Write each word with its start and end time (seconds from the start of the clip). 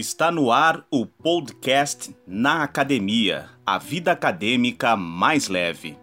Está 0.00 0.30
no 0.30 0.50
ar 0.50 0.86
o 0.90 1.04
podcast 1.04 2.16
Na 2.26 2.62
Academia, 2.62 3.50
a 3.66 3.76
vida 3.76 4.10
acadêmica 4.10 4.96
mais 4.96 5.46
leve. 5.46 5.94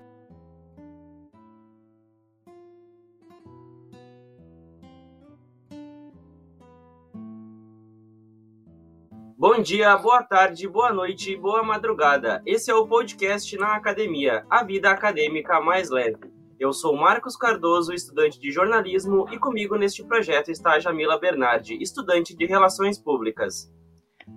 Bom 9.36 9.60
dia, 9.64 9.98
boa 9.98 10.22
tarde, 10.22 10.68
boa 10.68 10.94
noite, 10.94 11.36
boa 11.36 11.64
madrugada. 11.64 12.44
Esse 12.46 12.70
é 12.70 12.76
o 12.76 12.88
podcast 12.88 13.58
Na 13.58 13.76
Academia, 13.76 14.46
a 14.48 14.64
vida 14.64 14.92
acadêmica 14.92 15.60
mais 15.60 15.90
leve. 15.90 16.20
Eu 16.60 16.72
sou 16.72 16.96
Marcos 16.96 17.36
Cardoso, 17.36 17.92
estudante 17.92 18.40
de 18.40 18.52
jornalismo, 18.52 19.26
e 19.32 19.40
comigo 19.40 19.76
neste 19.76 20.04
projeto 20.04 20.52
está 20.52 20.78
Jamila 20.78 21.20
Bernardi, 21.20 21.82
estudante 21.82 22.36
de 22.36 22.46
relações 22.46 23.00
públicas. 23.00 23.76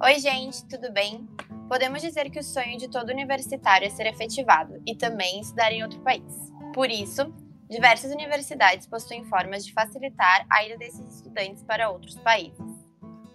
Oi, 0.02 0.18
gente, 0.18 0.66
tudo 0.66 0.90
bem? 0.90 1.28
Podemos 1.68 2.00
dizer 2.00 2.30
que 2.30 2.38
o 2.38 2.42
sonho 2.42 2.78
de 2.78 2.88
todo 2.88 3.10
universitário 3.10 3.86
é 3.86 3.90
ser 3.90 4.06
efetivado 4.06 4.80
e 4.86 4.96
também 4.96 5.42
estudar 5.42 5.70
em 5.72 5.82
outro 5.82 6.00
país. 6.00 6.24
Por 6.72 6.90
isso, 6.90 7.30
diversas 7.68 8.10
universidades 8.10 8.86
possuem 8.86 9.26
formas 9.26 9.62
de 9.62 9.74
facilitar 9.74 10.46
a 10.50 10.64
ida 10.64 10.78
desses 10.78 11.16
estudantes 11.16 11.62
para 11.64 11.90
outros 11.90 12.14
países. 12.20 12.58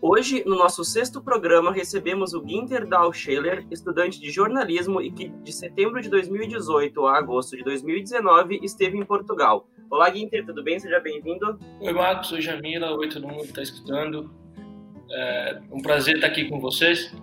Hoje, 0.02 0.44
no 0.44 0.56
nosso 0.56 0.84
sexto 0.84 1.22
programa, 1.22 1.72
recebemos 1.72 2.34
o 2.34 2.44
Ginter 2.44 2.88
Scheller, 3.14 3.68
estudante 3.70 4.20
de 4.20 4.32
jornalismo 4.32 5.00
e 5.00 5.12
que 5.12 5.30
de 5.30 5.54
setembro 5.54 6.02
de 6.02 6.10
2018 6.10 7.06
a 7.06 7.20
agosto 7.20 7.56
de 7.56 7.64
2019 7.64 8.60
esteve 8.64 8.98
em 8.98 9.06
Portugal. 9.06 9.68
Olá, 9.88 10.12
Ginter, 10.12 10.44
tudo 10.44 10.64
bem? 10.64 10.80
Seja 10.80 11.00
bem-vindo. 11.00 11.60
Oi, 11.80 11.94
Marcos. 11.94 12.32
Oi, 12.32 12.42
Jamila. 12.42 12.98
Oi, 12.98 13.08
todo 13.08 13.28
mundo 13.28 13.42
que 13.42 13.50
está 13.50 13.62
escutando. 13.62 14.45
É 15.12 15.60
um 15.72 15.82
prazer 15.82 16.16
estar 16.16 16.28
aqui 16.28 16.46
com 16.46 16.60
vocês 16.60 17.14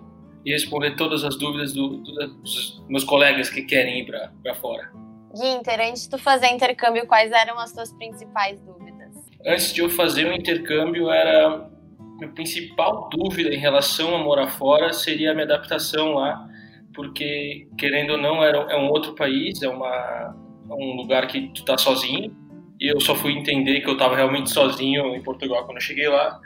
e 0.45 0.51
responder 0.51 0.95
todas 0.95 1.23
as 1.23 1.37
dúvidas 1.37 1.73
do, 1.73 1.97
do, 1.97 2.27
dos 2.35 2.83
meus 2.87 3.03
colegas 3.03 3.49
que 3.49 3.63
querem 3.63 4.01
ir 4.01 4.05
para 4.41 4.55
fora. 4.55 4.91
Ginter, 5.33 5.79
antes 5.79 6.03
de 6.03 6.09
tu 6.11 6.17
fazer 6.17 6.47
intercâmbio, 6.47 7.07
quais 7.07 7.31
eram 7.31 7.57
as 7.57 7.73
tuas 7.73 7.91
principais 7.93 8.59
dúvidas? 8.61 9.15
Antes 9.45 9.73
de 9.73 9.81
eu 9.81 9.89
fazer 9.89 10.25
o 10.25 10.33
intercâmbio, 10.33 11.09
era 11.09 11.69
minha 12.19 12.31
principal 12.31 13.09
dúvida 13.09 13.53
em 13.53 13.57
relação 13.57 14.15
a 14.15 14.19
morar 14.19 14.47
fora 14.47 14.93
seria 14.93 15.31
a 15.31 15.33
minha 15.33 15.45
adaptação 15.45 16.13
lá, 16.13 16.47
porque, 16.93 17.67
querendo 17.77 18.11
ou 18.11 18.17
não, 18.17 18.43
era, 18.43 18.57
é 18.71 18.77
um 18.77 18.89
outro 18.89 19.15
país, 19.15 19.61
é, 19.61 19.67
uma, 19.67 20.35
é 20.69 20.73
um 20.73 20.95
lugar 20.95 21.27
que 21.27 21.49
tu 21.49 21.65
tá 21.65 21.77
sozinho, 21.77 22.35
e 22.79 22.87
eu 22.87 22.99
só 22.99 23.15
fui 23.15 23.33
entender 23.33 23.81
que 23.81 23.89
eu 23.89 23.93
estava 23.93 24.15
realmente 24.15 24.51
sozinho 24.51 25.15
em 25.15 25.23
Portugal 25.23 25.65
quando 25.65 25.77
eu 25.77 25.81
cheguei 25.81 26.07
lá, 26.07 26.39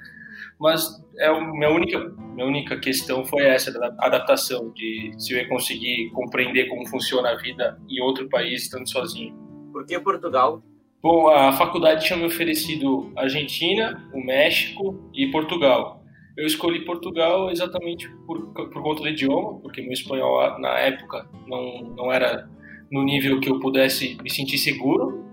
mas 0.59 1.02
é 1.17 1.27
a 1.27 1.39
minha 1.39 1.69
única, 1.69 2.00
minha 2.33 2.45
única 2.45 2.80
questão 2.80 3.25
foi 3.25 3.44
essa, 3.44 3.72
da 3.72 3.88
adaptação, 4.00 4.72
de 4.73 5.11
se 5.17 5.33
eu 5.33 5.39
ia 5.39 5.47
conseguir 5.47 6.09
compreender 6.11 6.67
como 6.67 6.88
funciona 6.88 7.31
a 7.31 7.36
vida 7.36 7.80
em 7.89 8.02
outro 8.02 8.27
país 8.30 8.63
estando 8.63 8.89
sozinho. 8.89 9.35
Por 9.72 9.85
que 9.85 10.00
Portugal? 10.00 10.61
Bom, 11.02 11.30
a 11.30 11.53
faculdade 11.53 12.05
tinha 12.05 12.17
me 12.17 12.25
oferecido 12.25 13.11
Argentina, 13.16 14.09
o 14.13 14.19
México 14.19 15.09
e 15.13 15.28
Portugal. 15.28 16.03
Eu 16.35 16.45
escolhi 16.45 16.85
Portugal 16.85 17.50
exatamente 17.52 18.09
por, 18.25 18.53
por 18.53 18.83
conta 18.83 19.02
do 19.02 19.09
idioma, 19.09 19.59
porque 19.59 19.81
meu 19.81 19.91
espanhol 19.91 20.59
na 20.59 20.78
época 20.80 21.28
não, 21.47 21.81
não 21.95 22.11
era 22.11 22.50
no 22.91 23.03
nível 23.03 23.39
que 23.39 23.50
eu 23.50 23.59
pudesse 23.59 24.17
me 24.22 24.30
sentir 24.30 24.58
seguro. 24.58 25.27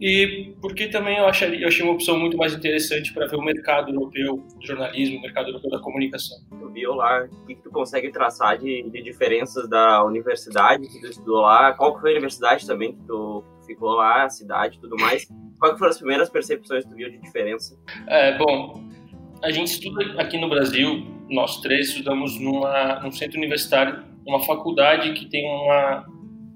E 0.00 0.54
porque 0.60 0.88
também 0.88 1.18
eu, 1.18 1.26
acharia, 1.26 1.60
eu 1.60 1.68
achei 1.68 1.84
uma 1.84 1.92
opção 1.92 2.18
muito 2.18 2.36
mais 2.36 2.54
interessante 2.54 3.12
para 3.12 3.26
ver 3.26 3.36
o 3.36 3.42
mercado 3.42 3.92
europeu 3.92 4.42
do 4.58 4.66
jornalismo, 4.66 5.18
o 5.18 5.22
mercado 5.22 5.48
europeu 5.48 5.70
da 5.70 5.78
comunicação. 5.78 6.38
Tu 6.48 6.70
viu 6.70 6.94
lá, 6.94 7.24
o 7.24 7.46
que, 7.46 7.54
que 7.54 7.62
tu 7.62 7.70
consegue 7.70 8.10
traçar 8.10 8.56
de, 8.58 8.82
de 8.90 9.02
diferenças 9.02 9.68
da 9.68 10.02
universidade 10.04 10.88
que 10.88 11.00
tu 11.00 11.06
estudou 11.06 11.42
lá? 11.42 11.74
Qual 11.74 12.00
foi 12.00 12.10
a 12.10 12.12
universidade 12.12 12.66
também 12.66 12.92
que 12.94 13.02
tu 13.06 13.44
ficou 13.70 13.90
lá, 13.90 14.24
a 14.24 14.28
cidade 14.28 14.76
e 14.76 14.80
tudo 14.80 14.96
mais. 14.96 15.26
Quais 15.58 15.78
foram 15.78 15.90
as 15.90 15.98
primeiras 15.98 16.28
percepções 16.28 16.84
que 16.84 16.90
tu 16.90 16.96
viu 16.96 17.10
de 17.10 17.18
diferença? 17.18 17.78
É, 18.06 18.36
bom, 18.36 18.82
a 19.42 19.50
gente 19.50 19.68
estuda 19.68 20.20
aqui 20.20 20.38
no 20.38 20.48
Brasil, 20.48 21.06
nós 21.28 21.60
três 21.60 21.88
estudamos 21.88 22.38
numa, 22.40 23.00
num 23.00 23.12
centro 23.12 23.38
universitário, 23.38 24.02
uma 24.26 24.40
faculdade 24.40 25.12
que 25.12 25.28
tem 25.28 25.46
uma, 25.46 26.06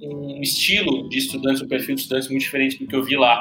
um 0.09 0.41
estilo 0.41 1.09
de 1.09 1.19
estudantes, 1.19 1.63
um 1.63 1.69
perfil 1.69 1.95
de 1.95 2.03
estudantes 2.03 2.29
muito 2.29 2.43
diferente 2.43 2.79
do 2.79 2.87
que 2.87 2.95
eu 2.95 3.03
vi 3.03 3.17
lá. 3.17 3.41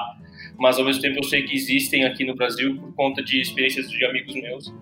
Mas 0.57 0.77
ao 0.77 0.85
mesmo 0.85 1.01
tempo 1.01 1.19
eu 1.19 1.23
sei 1.23 1.43
que 1.43 1.55
existem 1.55 2.03
aqui 2.05 2.23
no 2.25 2.35
Brasil 2.35 2.77
por 2.77 2.93
conta 2.95 3.23
de 3.23 3.41
experiências 3.41 3.89
de 3.89 4.05
amigos 4.05 4.33
meus. 4.35 4.73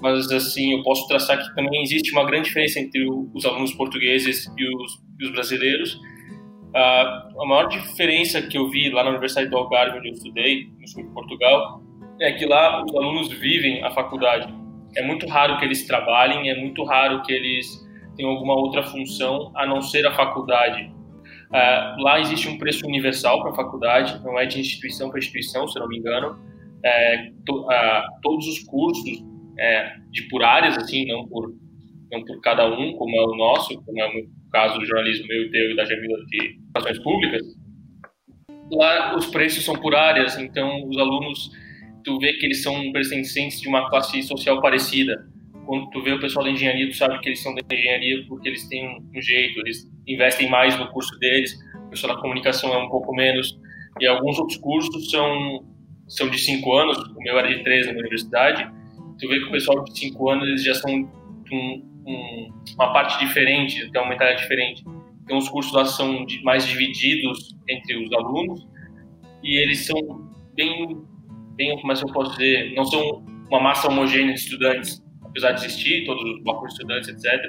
Mas 0.00 0.30
assim, 0.30 0.72
eu 0.72 0.82
posso 0.82 1.06
traçar 1.06 1.38
que 1.38 1.54
também 1.54 1.82
existe 1.82 2.12
uma 2.12 2.24
grande 2.24 2.48
diferença 2.48 2.80
entre 2.80 3.06
os 3.08 3.44
alunos 3.44 3.72
portugueses 3.72 4.50
e 4.56 4.64
os, 4.64 5.02
e 5.20 5.24
os 5.24 5.30
brasileiros 5.30 6.00
a, 6.74 7.28
a 7.40 7.46
maior 7.46 7.68
diferença 7.68 8.42
que 8.42 8.58
eu 8.58 8.68
vi 8.68 8.90
lá 8.90 9.04
na 9.04 9.10
Universidade 9.10 9.48
do 9.48 9.56
Algarve, 9.56 9.98
onde 9.98 10.08
eu 10.08 10.12
estudei, 10.12 10.68
no 10.80 10.88
sul 10.88 11.04
de 11.04 11.10
Portugal, 11.10 11.80
é 12.20 12.32
que 12.32 12.44
lá 12.44 12.84
os 12.84 12.94
alunos 12.94 13.32
vivem 13.32 13.82
a 13.84 13.90
faculdade. 13.92 14.52
É 14.96 15.02
muito 15.02 15.26
raro 15.26 15.56
que 15.58 15.64
eles 15.64 15.86
trabalhem, 15.86 16.50
é 16.50 16.60
muito 16.60 16.82
raro 16.84 17.22
que 17.22 17.32
eles 17.32 17.82
tenham 18.16 18.32
alguma 18.32 18.54
outra 18.54 18.82
função 18.82 19.52
a 19.54 19.66
não 19.66 19.80
ser 19.80 20.06
a 20.06 20.14
faculdade. 20.14 20.92
Uh, 21.54 22.02
lá 22.02 22.18
existe 22.18 22.48
um 22.48 22.58
preço 22.58 22.84
universal 22.84 23.40
para 23.40 23.52
a 23.52 23.54
faculdade, 23.54 24.20
não 24.24 24.36
é 24.36 24.44
de 24.44 24.58
instituição 24.58 25.08
para 25.08 25.20
instituição, 25.20 25.68
se 25.68 25.78
não 25.78 25.86
me 25.86 25.98
engano. 25.98 26.36
É, 26.84 27.30
to, 27.46 27.60
uh, 27.60 28.20
todos 28.22 28.48
os 28.48 28.58
cursos 28.64 29.22
é, 29.56 29.94
de 30.10 30.24
por 30.28 30.42
áreas, 30.42 30.76
assim, 30.76 31.06
não 31.06 31.28
por, 31.28 31.54
não 32.10 32.24
por 32.24 32.40
cada 32.40 32.66
um, 32.66 32.94
como 32.94 33.16
é 33.16 33.22
o 33.22 33.36
nosso, 33.36 33.80
como 33.84 34.00
é 34.00 34.04
o 34.04 34.50
caso 34.50 34.80
do 34.80 34.84
jornalismo 34.84 35.28
meu 35.28 35.42
e 35.42 35.50
teu 35.50 35.70
e 35.70 35.76
da 35.76 35.84
Jamila 35.84 36.18
de 36.26 36.58
Relações 36.74 37.02
Públicas, 37.04 37.42
lá 38.72 39.16
os 39.16 39.26
preços 39.26 39.64
são 39.64 39.76
por 39.76 39.94
áreas, 39.94 40.36
então 40.36 40.88
os 40.88 40.98
alunos, 40.98 41.52
tu 42.02 42.18
vê 42.18 42.32
que 42.32 42.46
eles 42.46 42.64
são 42.64 42.90
pertencentes 42.90 43.60
de 43.60 43.68
uma 43.68 43.88
classe 43.88 44.20
social 44.24 44.60
parecida. 44.60 45.24
Quando 45.66 45.88
tu 45.90 46.02
vê 46.02 46.12
o 46.12 46.20
pessoal 46.20 46.44
da 46.44 46.50
engenharia, 46.50 46.88
tu 46.88 46.96
sabe 46.96 47.18
que 47.20 47.28
eles 47.28 47.40
são 47.40 47.54
da 47.54 47.62
engenharia 47.72 48.24
porque 48.28 48.48
eles 48.48 48.68
têm 48.68 48.98
um 49.14 49.22
jeito, 49.22 49.60
eles 49.60 49.88
investem 50.06 50.48
mais 50.48 50.78
no 50.78 50.88
curso 50.88 51.18
deles, 51.18 51.58
o 51.86 51.90
pessoal 51.90 52.14
da 52.14 52.20
comunicação 52.20 52.72
é 52.72 52.78
um 52.78 52.88
pouco 52.88 53.14
menos, 53.14 53.58
e 54.00 54.06
alguns 54.06 54.38
outros 54.38 54.58
cursos 54.58 55.10
são, 55.10 55.64
são 56.08 56.28
de 56.28 56.38
cinco 56.38 56.74
anos, 56.74 56.98
o 56.98 57.18
meu 57.18 57.38
era 57.38 57.48
de 57.48 57.62
três 57.62 57.86
na 57.86 57.92
universidade, 57.92 58.70
tu 59.18 59.28
vê 59.28 59.38
que 59.38 59.46
o 59.46 59.50
pessoal 59.50 59.84
de 59.84 59.98
cinco 59.98 60.30
anos 60.30 60.48
eles 60.48 60.64
já 60.64 60.74
são 60.74 60.90
um, 60.90 61.08
um, 62.06 62.52
uma 62.74 62.92
parte 62.92 63.18
diferente, 63.24 63.90
tem 63.90 64.00
uma 64.00 64.10
mentalidade 64.10 64.42
diferente. 64.42 64.84
Então, 65.24 65.38
os 65.38 65.48
cursos 65.48 65.72
lá 65.72 65.84
são 65.84 66.26
mais 66.42 66.66
divididos 66.66 67.56
entre 67.68 67.96
os 67.96 68.12
alunos 68.12 68.66
e 69.42 69.56
eles 69.56 69.86
são 69.86 69.96
bem, 70.54 71.02
bem, 71.56 71.78
como 71.80 71.92
é 71.92 71.94
que 71.94 72.04
eu 72.04 72.12
posso 72.12 72.32
dizer, 72.32 72.74
não 72.74 72.84
são 72.84 73.24
uma 73.48 73.60
massa 73.60 73.88
homogênea 73.88 74.34
de 74.34 74.40
estudantes, 74.40 75.02
apesar 75.22 75.52
de 75.52 75.64
existir 75.64 76.04
todos 76.04 76.22
os 76.24 76.42
blocos 76.42 76.68
de 76.68 76.74
estudantes, 76.74 77.08
etc. 77.08 77.42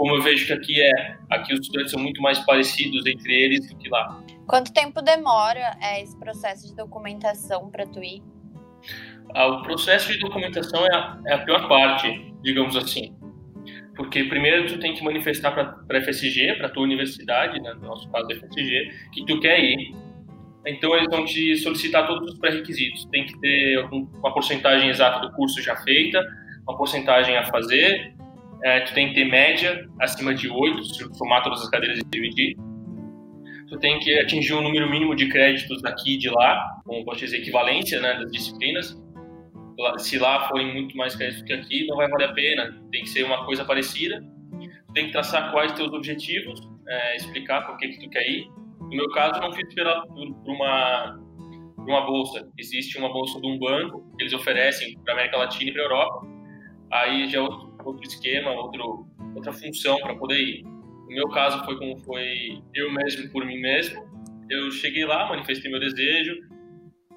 Como 0.00 0.14
eu 0.14 0.22
vejo 0.22 0.46
que 0.46 0.52
aqui 0.54 0.80
é, 0.80 1.18
aqui 1.28 1.52
os 1.52 1.60
estudantes 1.60 1.90
são 1.90 2.00
muito 2.00 2.22
mais 2.22 2.38
parecidos 2.38 3.04
entre 3.04 3.34
eles 3.34 3.68
do 3.68 3.76
que 3.76 3.86
lá. 3.90 4.18
Quanto 4.46 4.72
tempo 4.72 5.02
demora 5.02 5.76
é, 5.78 6.02
esse 6.02 6.18
processo 6.18 6.66
de 6.66 6.74
documentação 6.74 7.68
para 7.68 7.86
tu 7.86 8.02
ir? 8.02 8.22
Ah, 9.34 9.48
o 9.48 9.62
processo 9.62 10.10
de 10.10 10.18
documentação 10.18 10.86
é 10.86 10.94
a, 10.94 11.20
é 11.26 11.34
a 11.34 11.38
pior 11.44 11.68
parte, 11.68 12.34
digamos 12.42 12.76
assim 12.76 13.14
porque 13.94 14.24
primeiro 14.24 14.66
tu 14.66 14.80
tem 14.80 14.94
que 14.94 15.04
manifestar 15.04 15.50
para 15.50 15.98
a 15.98 16.02
FSG, 16.02 16.54
para 16.54 16.68
a 16.68 16.70
tua 16.70 16.84
universidade, 16.84 17.60
né, 17.60 17.74
no 17.74 17.88
nosso 17.88 18.10
caso 18.10 18.28
a 18.32 18.34
FSG, 18.34 18.90
que 19.12 19.26
tu 19.26 19.38
quer 19.40 19.60
ir. 19.62 19.94
Então 20.66 20.96
eles 20.96 21.08
vão 21.10 21.26
te 21.26 21.54
solicitar 21.58 22.06
todos 22.06 22.32
os 22.32 22.38
pré-requisitos. 22.38 23.04
Tem 23.10 23.26
que 23.26 23.38
ter 23.38 23.78
uma 23.90 24.32
porcentagem 24.32 24.88
exata 24.88 25.20
do 25.20 25.30
curso 25.34 25.60
já 25.60 25.76
feita, 25.76 26.26
uma 26.66 26.78
porcentagem 26.78 27.36
a 27.36 27.44
fazer, 27.44 28.14
é, 28.64 28.80
tu 28.80 28.94
tem 28.94 29.08
que 29.08 29.14
ter 29.14 29.24
média 29.24 29.88
acima 30.00 30.34
de 30.34 30.48
8, 30.48 30.84
se 30.84 31.14
somar 31.14 31.42
todas 31.42 31.62
as 31.62 31.70
cadeiras 31.70 31.98
e 31.98 32.02
dividir. 32.10 32.56
Tu 33.68 33.78
tem 33.78 33.98
que 34.00 34.18
atingir 34.18 34.54
um 34.54 34.62
número 34.62 34.90
mínimo 34.90 35.14
de 35.14 35.28
créditos 35.28 35.80
daqui 35.80 36.14
e 36.14 36.18
de 36.18 36.28
lá, 36.28 36.80
como 36.84 37.04
dizer, 37.14 37.38
equivalência 37.38 38.00
né, 38.00 38.14
das 38.14 38.30
disciplinas 38.32 39.00
se 39.98 40.18
lá 40.18 40.48
forem 40.48 40.72
muito 40.72 40.96
mais 40.96 41.16
créditos 41.16 41.42
que 41.42 41.52
aqui, 41.52 41.86
não 41.86 41.96
vai 41.96 42.08
valer 42.08 42.30
a 42.30 42.32
pena. 42.32 42.80
Tem 42.90 43.02
que 43.02 43.08
ser 43.08 43.24
uma 43.24 43.44
coisa 43.44 43.64
parecida. 43.64 44.22
Tem 44.94 45.06
que 45.06 45.12
traçar 45.12 45.52
quais 45.52 45.72
teus 45.72 45.92
objetivos, 45.92 46.60
é, 46.86 47.16
explicar 47.16 47.66
por 47.66 47.76
que, 47.76 47.88
que 47.88 48.00
tu 48.00 48.10
quer 48.10 48.28
ir. 48.28 48.48
No 48.80 48.88
meu 48.88 49.08
caso, 49.10 49.36
eu 49.36 49.42
não 49.42 49.52
fiz 49.52 49.72
pela, 49.74 50.04
por, 50.06 50.34
por 50.34 50.52
uma, 50.52 51.18
por 51.76 51.88
uma 51.88 52.04
bolsa. 52.04 52.48
Existe 52.58 52.98
uma 52.98 53.12
bolsa 53.12 53.40
de 53.40 53.46
um 53.46 53.58
banco 53.58 54.04
que 54.16 54.24
eles 54.24 54.32
oferecem 54.32 54.98
para 55.04 55.14
América 55.14 55.38
Latina 55.38 55.70
e 55.70 55.72
para 55.72 55.82
Europa. 55.82 56.26
Aí 56.90 57.28
já 57.28 57.38
é 57.38 57.42
outro, 57.84 58.06
esquema, 58.06 58.50
outro, 58.50 59.06
outra 59.34 59.52
função 59.52 59.98
para 59.98 60.14
poder 60.16 60.40
ir. 60.40 60.62
No 60.64 61.14
meu 61.16 61.28
caso, 61.28 61.64
foi 61.64 61.76
como 61.76 61.98
foi 62.00 62.62
eu 62.74 62.92
mesmo 62.92 63.30
por 63.30 63.44
mim 63.44 63.60
mesmo. 63.60 64.08
Eu 64.48 64.70
cheguei 64.70 65.04
lá, 65.04 65.28
manifestei 65.28 65.70
meu 65.70 65.80
desejo, 65.80 66.36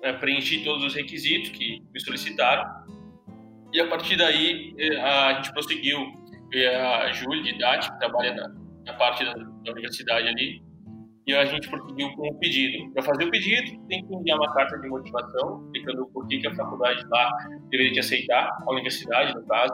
é, 0.04 0.14
preenchi 0.14 0.64
todos 0.64 0.84
os 0.84 0.94
requisitos 0.94 1.50
que 1.50 1.82
me 1.94 2.00
solicitaram 2.00 2.64
E 3.74 3.80
a 3.80 3.88
partir 3.88 4.18
daí, 4.18 4.76
eh, 4.78 5.00
a 5.00 5.34
gente 5.36 5.52
prosseguiu. 5.54 6.00
a 6.54 7.12
Júlia 7.12 7.58
Dati, 7.58 7.92
que 7.92 7.98
trabalha 7.98 8.36
na, 8.36 8.48
na 8.86 8.94
parte 8.94 9.26
da, 9.26 9.34
da, 9.34 9.72
universidade 9.72 10.28
ali, 10.28 10.62
e 11.26 11.34
a 11.34 11.46
gente 11.46 11.68
prosseguiu 11.68 12.12
com 12.16 12.28
o 12.28 12.36
pedido. 12.36 12.94
Para 12.94 13.02
fazer 13.02 13.26
o 13.26 13.32
pedido, 13.32 13.88
tem 13.88 14.06
que 14.06 14.14
enviar 14.14 14.38
uma 14.38 14.54
carta 14.54 14.78
de 14.78 14.88
motivação, 14.88 15.66
explicando 15.66 16.06
por 16.14 16.28
que 16.28 16.46
a 16.46 16.54
faculdade 16.54 17.04
lá 17.10 17.32
deveria 17.72 17.94
te 17.94 18.00
aceitar, 18.02 18.56
a 18.62 18.72
universidade, 18.72 19.34
no 19.34 19.44
caso, 19.48 19.74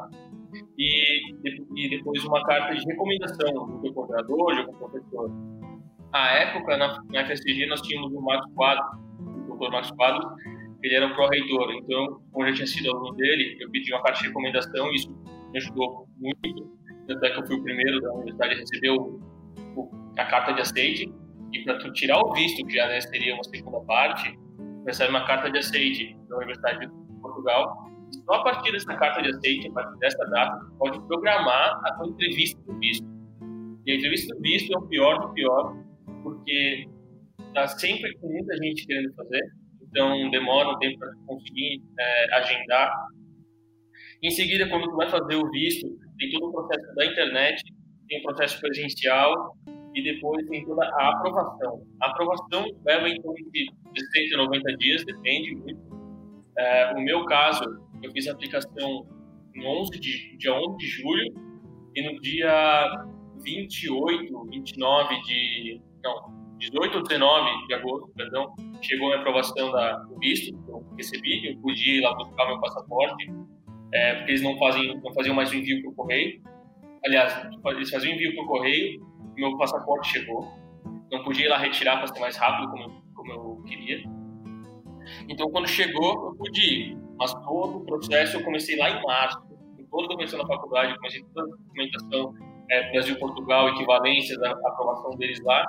e, 0.77 1.33
e 1.75 1.89
depois 1.89 2.23
uma 2.23 2.43
carta 2.43 2.75
de 2.75 2.85
recomendação 2.85 3.79
do 3.81 3.93
coordenador, 3.93 4.53
de 4.53 4.59
algum 4.61 4.73
professor. 4.73 5.31
À 6.11 6.29
época, 6.37 6.77
na, 6.77 7.03
na 7.11 7.25
FSG, 7.25 7.65
nós 7.67 7.81
tínhamos 7.81 8.11
o 8.13 8.21
Marcos 8.21 8.51
Quadro, 8.53 8.85
o 9.19 9.47
doutor 9.47 9.71
Marcos 9.71 9.91
Quadro, 9.91 10.27
ele 10.81 10.95
era 10.95 11.07
o 11.07 11.13
pró-reitor, 11.13 11.71
então, 11.73 12.21
como 12.31 12.47
já 12.47 12.53
tinha 12.53 12.67
sido 12.67 12.89
aluno 12.89 13.15
dele, 13.15 13.57
eu 13.59 13.69
pedi 13.69 13.93
uma 13.93 14.01
carta 14.01 14.21
de 14.21 14.27
recomendação 14.27 14.89
e 14.91 14.95
isso 14.95 15.11
me 15.51 15.57
ajudou 15.57 16.07
muito, 16.17 16.71
até 17.09 17.31
que 17.31 17.39
eu 17.39 17.47
fui 17.47 17.57
o 17.57 17.63
primeiro 17.63 17.99
da 18.01 18.13
universidade 18.13 18.53
a 18.53 18.57
receber 18.57 18.89
o, 18.91 19.19
o, 19.75 19.89
a 20.17 20.25
carta 20.25 20.53
de 20.53 20.61
aceite, 20.61 21.13
e 21.51 21.63
para 21.63 21.79
tu 21.79 21.91
tirar 21.91 22.19
o 22.19 22.31
visto, 22.33 22.65
que 22.65 22.73
já 22.73 22.87
né, 22.87 23.01
seria 23.01 23.33
uma 23.33 23.43
segunda 23.43 23.79
parte, 23.81 24.37
recebe 24.85 25.09
uma 25.09 25.25
carta 25.25 25.49
de 25.51 25.57
aceite 25.57 26.15
da 26.29 26.37
Universidade 26.37 26.79
de 26.79 27.21
Portugal, 27.21 27.88
só 28.25 28.33
a 28.33 28.43
partir 28.43 28.71
dessa 28.71 28.95
carta 28.95 29.21
de 29.21 29.29
aceite, 29.29 29.67
a 29.67 29.71
partir 29.71 29.97
dessa 29.99 30.25
data, 30.25 30.65
pode 30.77 30.99
programar 31.07 31.79
a 31.85 31.93
tua 31.95 32.07
entrevista 32.07 32.59
do 32.63 32.77
visto. 32.79 33.07
E 33.85 33.91
a 33.91 33.95
entrevista 33.95 34.35
do 34.35 34.41
visto 34.41 34.73
é 34.73 34.77
o 34.77 34.87
pior 34.87 35.19
do 35.19 35.33
pior, 35.33 35.75
porque 36.23 36.87
está 37.47 37.67
sempre 37.67 38.15
com 38.17 38.27
muita 38.27 38.55
gente 38.57 38.85
querendo 38.85 39.13
fazer, 39.15 39.41
então 39.83 40.29
demora 40.29 40.69
um 40.69 40.77
tempo 40.79 40.99
para 40.99 41.11
conseguir 41.25 41.81
é, 41.99 42.35
agendar. 42.35 42.91
Em 44.21 44.29
seguida, 44.29 44.67
quando 44.69 44.83
tu 44.83 44.95
vai 44.95 45.09
fazer 45.09 45.35
o 45.35 45.49
visto, 45.49 45.87
tem 46.17 46.29
todo 46.31 46.49
o 46.49 46.51
processo 46.51 46.95
da 46.95 47.05
internet, 47.05 47.63
tem 48.07 48.19
o 48.19 48.23
processo 48.23 48.59
presencial 48.59 49.55
e 49.95 50.03
depois 50.03 50.45
tem 50.47 50.65
toda 50.65 50.85
a 50.85 51.09
aprovação. 51.09 51.83
A 52.01 52.07
aprovação 52.07 52.65
leva 52.85 53.09
em 53.09 53.21
torno 53.21 53.51
de 53.51 53.67
60 53.97 54.35
a 54.35 54.37
90 54.45 54.77
dias, 54.77 55.05
depende 55.05 55.55
muito. 55.55 55.79
É, 56.57 56.93
no 56.93 57.01
meu 57.01 57.25
caso, 57.25 57.63
eu 58.01 58.11
fiz 58.11 58.27
a 58.27 58.31
aplicação 58.31 59.07
em 59.55 59.65
11 59.65 59.99
de, 59.99 60.37
dia 60.37 60.53
11 60.53 60.77
de 60.77 60.87
julho 60.87 61.33
e 61.95 62.01
no 62.01 62.19
dia 62.21 63.05
28, 63.43 64.45
29 64.45 65.21
de. 65.21 65.81
Não, 66.03 66.39
18 66.57 66.97
ou 66.97 67.03
19 67.03 67.67
de 67.67 67.73
agosto, 67.73 68.11
perdão, 68.15 68.53
chegou 68.81 69.13
a 69.13 69.17
aprovação 69.17 69.71
da, 69.71 69.93
do 69.99 70.17
visto 70.19 70.51
que 70.51 70.71
eu 70.71 70.85
recebi. 70.97 71.47
Eu 71.47 71.57
podia 71.61 71.97
ir 71.97 72.01
lá 72.01 72.13
buscar 72.15 72.47
meu 72.47 72.59
passaporte, 72.59 73.31
é, 73.93 74.15
porque 74.15 74.31
eles 74.31 74.41
não, 74.41 74.57
fazem, 74.57 74.99
não 75.01 75.13
faziam 75.13 75.35
mais 75.35 75.51
o 75.51 75.55
envio 75.55 75.81
por 75.83 75.95
correio. 75.95 76.41
Aliás, 77.05 77.47
eles 77.65 77.89
faziam 77.89 78.13
envio 78.13 78.35
por 78.35 78.45
correio, 78.45 79.01
meu 79.37 79.57
passaporte 79.57 80.09
chegou. 80.09 80.51
Não 81.09 81.23
podia 81.23 81.45
ir 81.45 81.49
lá 81.49 81.57
retirar 81.57 81.97
para 81.97 82.07
ser 82.07 82.19
mais 82.19 82.35
rápido 82.35 82.69
como, 82.69 83.01
como 83.15 83.31
eu 83.31 83.63
queria. 83.65 84.03
Então, 85.27 85.49
quando 85.49 85.67
chegou, 85.67 86.27
eu 86.27 86.35
pude 86.35 86.61
ir. 86.61 87.08
Mas 87.19 87.33
todo 87.33 87.77
o 87.77 87.85
processo 87.85 88.37
eu 88.37 88.43
comecei 88.43 88.77
lá 88.77 88.89
em 88.89 89.01
março. 89.03 89.39
Com 89.39 89.83
toda 89.91 90.05
a 90.05 90.07
documentação 90.07 90.39
da 90.39 90.47
faculdade, 90.47 90.95
comecei 90.95 91.23
toda 91.33 91.47
a 91.47 91.57
documentação 91.57 92.33
é, 92.71 92.91
Brasil-Portugal, 92.91 93.69
equivalência 93.69 94.37
da 94.39 94.51
aprovação 94.51 95.11
deles 95.17 95.41
lá. 95.43 95.65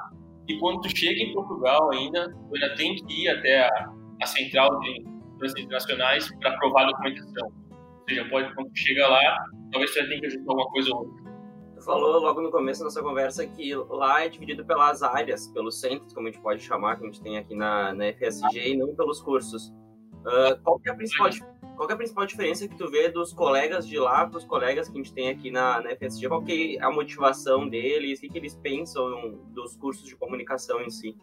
E 0.48 0.58
quando 0.58 0.80
tu 0.82 0.96
chega 0.96 1.20
em 1.20 1.32
Portugal 1.32 1.90
ainda, 1.92 2.28
tu 2.48 2.54
ainda 2.54 2.74
tem 2.76 2.94
que 2.94 3.24
ir 3.24 3.28
até 3.28 3.66
a, 3.66 3.92
a 4.22 4.26
central 4.26 4.78
de 4.80 5.04
transições 5.38 5.64
internacionais 5.64 6.36
para 6.38 6.54
aprovar 6.54 6.84
a 6.84 6.86
documentação. 6.92 7.48
Ou 7.48 8.04
seja, 8.08 8.28
pode, 8.28 8.54
quando 8.54 8.68
tu 8.70 8.78
chega 8.78 9.08
lá, 9.08 9.44
talvez 9.72 9.92
você 9.92 10.06
tenha 10.06 10.20
que 10.20 10.26
ajustar 10.26 10.48
alguma 10.48 10.70
coisa 10.70 10.90
ou 10.90 10.98
outra. 10.98 11.30
Tu 11.74 11.82
falou 11.82 12.20
logo 12.20 12.42
no 12.42 12.50
começo 12.50 12.80
da 12.80 12.84
nossa 12.84 13.02
conversa 13.02 13.46
que 13.46 13.74
lá 13.74 14.24
é 14.24 14.28
dividido 14.28 14.64
pelas 14.64 15.02
áreas, 15.02 15.48
pelos 15.48 15.80
centros, 15.80 16.12
como 16.12 16.28
a 16.28 16.30
gente 16.30 16.42
pode 16.42 16.62
chamar, 16.62 16.96
que 16.96 17.04
a 17.04 17.06
gente 17.06 17.22
tem 17.22 17.38
aqui 17.38 17.54
na, 17.54 17.94
na 17.94 18.12
FSG, 18.12 18.72
e 18.72 18.76
não 18.76 18.94
pelos 18.94 19.22
cursos. 19.22 19.72
Uh, 20.20 20.60
qual, 20.62 20.80
é 20.84 20.90
a 20.90 20.94
principal, 20.94 21.30
qual 21.76 21.88
é 21.88 21.92
a 21.94 21.96
principal 21.96 22.26
diferença 22.26 22.68
que 22.68 22.76
tu 22.76 22.90
vê 22.90 23.08
dos 23.08 23.32
colegas 23.32 23.88
de 23.88 23.98
lá 23.98 24.26
para 24.26 24.36
os 24.36 24.44
colegas 24.44 24.88
que 24.88 24.94
a 24.94 25.02
gente 25.02 25.14
tem 25.14 25.30
aqui 25.30 25.50
na, 25.50 25.80
na 25.80 25.90
FSG? 25.96 26.28
Qual 26.28 26.44
é 26.46 26.78
a 26.82 26.90
motivação 26.90 27.68
deles? 27.68 28.18
O 28.18 28.28
que, 28.28 28.36
eles 28.36 28.54
pensam 28.56 29.38
dos 29.54 29.76
cursos 29.76 30.06
de 30.06 30.14
comunicação 30.16 30.80
em 30.82 30.90
si? 30.90 31.16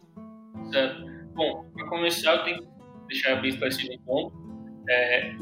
Certo. 0.71 1.05
Bom, 1.35 1.69
para 1.73 1.87
começar, 1.87 2.37
eu 2.37 2.43
tenho 2.43 2.61
que 2.63 2.67
deixar 3.07 3.35
bem 3.35 3.51
esclarecido 3.51 3.93
um 3.93 3.99
ponto. 3.99 4.47
É, 4.89 5.35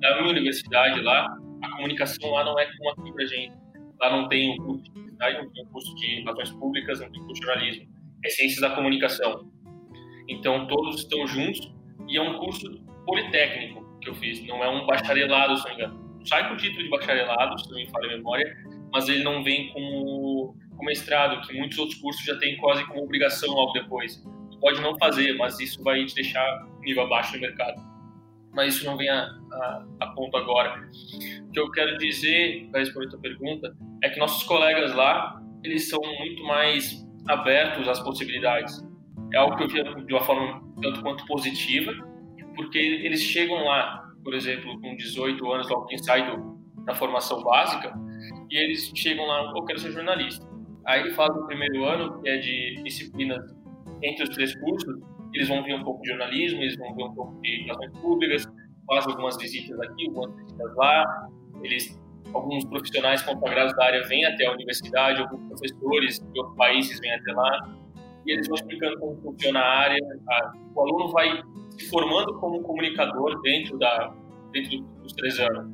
da 0.00 0.20
minha 0.20 0.30
universidade 0.30 1.00
lá, 1.00 1.36
a 1.62 1.70
comunicação 1.76 2.30
lá 2.30 2.44
não 2.44 2.58
é 2.58 2.66
como 2.76 2.90
aqui 2.90 3.12
para 3.12 3.26
gente. 3.26 3.56
Lá 4.00 4.10
não 4.10 4.28
tem 4.28 4.52
um 4.52 4.64
curso 4.64 4.82
de 4.84 4.90
publicidade, 4.90 5.38
não 5.38 5.50
tem 5.50 5.64
um 5.64 5.68
curso 5.68 5.94
de 5.96 6.20
relações 6.20 6.50
públicas, 6.52 7.00
não 7.00 7.10
tem 7.10 7.20
curso 7.22 7.40
de 7.40 7.46
jornalismo. 7.46 7.88
É 8.24 8.28
ciências 8.28 8.60
da 8.60 8.70
comunicação. 8.74 9.50
Então, 10.28 10.66
todos 10.66 11.00
estão 11.00 11.26
juntos 11.26 11.72
e 12.08 12.16
é 12.16 12.22
um 12.22 12.38
curso 12.38 12.68
politécnico 13.06 13.84
que 14.00 14.10
eu 14.10 14.14
fiz, 14.14 14.44
não 14.46 14.62
é 14.62 14.68
um 14.68 14.86
bacharelado, 14.86 15.56
se 15.56 15.64
não 15.64 15.76
me 15.76 15.82
engano. 15.82 16.04
Sai 16.26 16.48
com 16.48 16.54
o 16.54 16.56
título 16.56 16.82
de 16.82 16.90
bacharelado, 16.90 17.58
se 17.58 17.70
não 17.70 17.76
me 17.76 17.86
falha 17.90 18.06
a 18.06 18.16
memória, 18.16 18.56
mas 18.92 19.08
ele 19.08 19.22
não 19.22 19.42
vem 19.42 19.68
com 19.72 19.80
o, 19.80 20.54
mestrado, 20.84 21.40
que 21.46 21.58
muitos 21.58 21.78
outros 21.78 21.98
cursos 21.98 22.22
já 22.24 22.38
têm 22.38 22.56
quase 22.58 22.84
como 22.86 23.02
obrigação 23.02 23.48
logo 23.50 23.72
depois. 23.72 24.22
Pode 24.60 24.80
não 24.80 24.96
fazer, 24.98 25.34
mas 25.36 25.58
isso 25.60 25.82
vai 25.82 26.04
te 26.04 26.14
deixar 26.14 26.66
nível 26.80 27.04
abaixo 27.04 27.34
no 27.34 27.40
mercado. 27.40 27.80
Mas 28.52 28.76
isso 28.76 28.86
não 28.86 28.96
vem 28.96 29.08
a, 29.08 29.22
a, 29.24 29.86
a 30.00 30.06
ponto 30.08 30.36
agora. 30.36 30.88
O 31.48 31.50
que 31.52 31.58
eu 31.58 31.70
quero 31.70 31.98
dizer, 31.98 32.68
para 32.70 32.80
responder 32.80 33.06
a 33.06 33.10
tua 33.10 33.20
pergunta, 33.20 33.76
é 34.02 34.10
que 34.10 34.18
nossos 34.18 34.42
colegas 34.44 34.94
lá, 34.94 35.42
eles 35.62 35.88
são 35.88 36.00
muito 36.18 36.44
mais 36.44 37.04
abertos 37.28 37.88
às 37.88 38.00
possibilidades. 38.00 38.86
É 39.32 39.38
algo 39.38 39.56
que 39.56 39.64
eu 39.64 39.68
vi 39.68 40.06
de 40.06 40.12
uma 40.12 40.22
forma 40.22 40.63
tanto 40.82 41.02
quanto 41.02 41.26
positiva, 41.26 41.92
porque 42.56 42.78
eles 42.78 43.22
chegam 43.22 43.64
lá, 43.64 44.10
por 44.22 44.34
exemplo, 44.34 44.80
com 44.80 44.96
18 44.96 45.52
anos, 45.52 45.68
logo 45.68 45.86
que 45.86 45.98
sai 45.98 46.30
do, 46.30 46.58
da 46.84 46.94
formação 46.94 47.42
básica, 47.42 47.94
e 48.50 48.56
eles 48.56 48.90
chegam 48.94 49.26
lá, 49.26 49.52
eu 49.56 49.64
quero 49.64 49.78
ser 49.78 49.92
jornalista. 49.92 50.46
Aí 50.86 51.10
faz 51.12 51.30
o 51.30 51.46
primeiro 51.46 51.84
ano, 51.84 52.20
que 52.20 52.28
é 52.28 52.38
de 52.38 52.82
disciplinas 52.82 53.42
entre 54.02 54.24
os 54.24 54.30
três 54.30 54.54
cursos, 54.60 55.00
eles 55.32 55.48
vão 55.48 55.62
ver 55.64 55.74
um 55.74 55.82
pouco 55.82 56.02
de 56.02 56.10
jornalismo, 56.10 56.60
eles 56.60 56.76
vão 56.76 56.94
ver 56.94 57.04
um 57.04 57.14
pouco 57.14 57.40
de 57.40 57.62
relações 57.62 57.98
públicas, 57.98 58.46
fazem 58.86 59.10
algumas 59.10 59.36
visitas 59.36 59.80
aqui, 59.80 60.06
algumas 60.06 60.36
visitas 60.36 60.76
lá, 60.76 61.28
eles 61.62 62.04
alguns 62.32 62.64
profissionais 62.64 63.22
consagrados 63.22 63.74
da 63.76 63.84
área 63.84 64.02
vêm 64.08 64.24
até 64.24 64.46
a 64.46 64.52
universidade, 64.52 65.20
alguns 65.20 65.46
professores 65.48 66.18
de 66.18 66.38
outros 66.38 66.56
países 66.56 66.98
vêm 67.00 67.12
até 67.12 67.32
lá, 67.32 67.76
e 68.26 68.32
eles 68.32 68.48
vão 68.48 68.56
explicando 68.56 68.98
como 68.98 69.20
funciona 69.20 69.60
a 69.60 69.78
área. 69.80 69.98
A, 70.30 70.52
o 70.74 70.80
aluno 70.80 71.12
vai 71.12 71.42
se 71.70 71.88
formando 71.88 72.38
como 72.40 72.62
comunicador 72.62 73.40
dentro, 73.42 73.78
da, 73.78 74.14
dentro 74.52 74.80
dos 75.02 75.12
três 75.12 75.38
anos. 75.38 75.72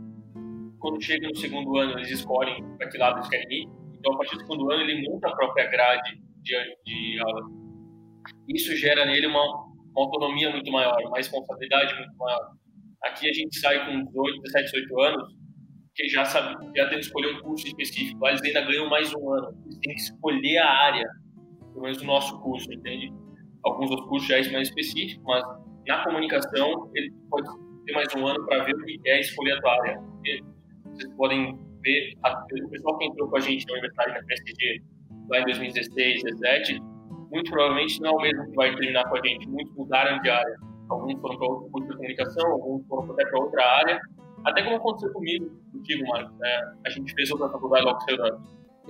Quando 0.79 1.03
chega 1.03 1.29
no 1.29 1.37
segundo 1.37 1.77
ano, 1.77 1.99
eles 1.99 2.11
escolhem 2.11 2.65
para 2.77 2.89
que 2.89 2.99
lado 2.99 3.19
eles 3.19 3.29
querem 3.29 3.63
ir. 3.63 3.69
Então, 3.99 4.15
a 4.15 4.17
partir 4.17 4.37
do 4.37 4.41
segundo 4.41 4.71
ano, 4.73 4.83
ele 4.83 5.09
monta 5.09 5.29
a 5.29 5.37
própria 5.37 5.71
grade 5.71 6.19
de, 6.43 6.55
de 6.85 7.21
aula. 7.21 7.43
Isso 8.49 8.75
gera 8.77 9.05
nele 9.05 9.27
uma, 9.27 9.45
uma 9.45 10.05
autonomia 10.05 10.51
muito 10.51 10.71
maior, 10.73 10.97
uma 11.07 11.19
responsabilidade 11.19 11.95
muito 11.97 12.17
maior. 12.17 12.53
Aqui 13.05 13.29
a 13.29 13.33
gente 13.33 13.59
sai 13.59 13.85
com 13.87 14.05
18, 14.05 14.43
17, 14.43 14.73
18 14.73 15.01
anos, 15.01 15.35
que 15.95 16.09
já 16.09 16.25
sabe, 16.25 16.55
já 16.77 16.89
tem 16.89 16.99
que 16.99 17.05
escolher 17.05 17.35
um 17.35 17.41
curso 17.41 17.67
específico. 17.67 18.27
Eles 18.27 18.43
ainda 18.43 18.63
ganham 18.63 18.89
mais 18.89 19.15
um 19.15 19.33
ano. 19.33 19.55
Eles 19.67 19.79
têm 19.81 19.95
que 19.95 20.01
escolher 20.01 20.59
a 20.59 20.71
área 20.71 21.20
pelo 21.73 21.83
menos 21.83 22.01
no 22.01 22.07
nosso 22.07 22.39
curso, 22.41 22.73
entende? 22.73 23.13
Alguns 23.65 23.91
outros 23.91 24.09
cursos 24.09 24.29
já 24.29 24.39
é 24.39 24.53
mais 24.53 24.69
específico, 24.69 25.23
mas 25.25 25.45
na 25.87 26.05
comunicação 26.05 26.91
ele 26.95 27.13
pode 27.31 27.49
ter 27.85 27.93
mais 27.93 28.15
um 28.15 28.27
ano 28.27 28.45
para 28.47 28.65
ver 28.65 28.75
o 28.75 28.85
que 28.85 29.01
é 29.07 29.21
escolher 29.21 29.53
a 29.53 29.61
tua 29.61 29.73
área. 29.73 29.99
Porque 29.99 30.41
vocês 30.85 31.15
podem 31.15 31.59
ver, 31.83 32.15
a, 32.23 32.45
o 32.65 32.69
pessoal 32.69 32.99
que 32.99 33.07
entrou 33.07 33.29
com 33.29 33.37
a 33.37 33.41
gente 33.41 33.67
na 33.67 33.73
Universidade 33.73 34.15
da 34.15 34.23
PSG 34.25 34.83
lá 35.29 35.41
em 35.41 35.45
2016, 35.45 36.23
2017, 36.23 36.81
muito 37.31 37.51
provavelmente 37.51 38.01
não 38.01 38.11
é 38.11 38.13
o 38.13 38.21
mesmo 38.21 38.51
que 38.51 38.57
vai 38.57 38.75
terminar 38.75 39.09
com 39.09 39.17
a 39.17 39.27
gente. 39.27 39.49
Muitos 39.49 39.75
mudaram 39.75 40.21
de 40.21 40.29
área. 40.29 40.57
Alguns 40.89 41.21
foram 41.21 41.39
para 41.39 41.49
outro 41.49 41.71
curso 41.71 41.89
de 41.89 41.97
comunicação, 41.97 42.51
alguns 42.51 42.87
foram 42.87 43.13
até 43.13 43.25
para 43.27 43.41
outra 43.41 43.65
área. 43.65 44.01
Até 44.45 44.63
como 44.65 44.77
aconteceu 44.77 45.13
comigo, 45.13 45.51
contigo, 45.73 46.09
Marcos. 46.09 46.37
Né? 46.39 46.75
A 46.85 46.91
gente 46.91 47.15
fez 47.15 47.31
outra 47.31 47.49
faculdade 47.49 47.85
logo 47.85 48.01
saiu 48.01 48.19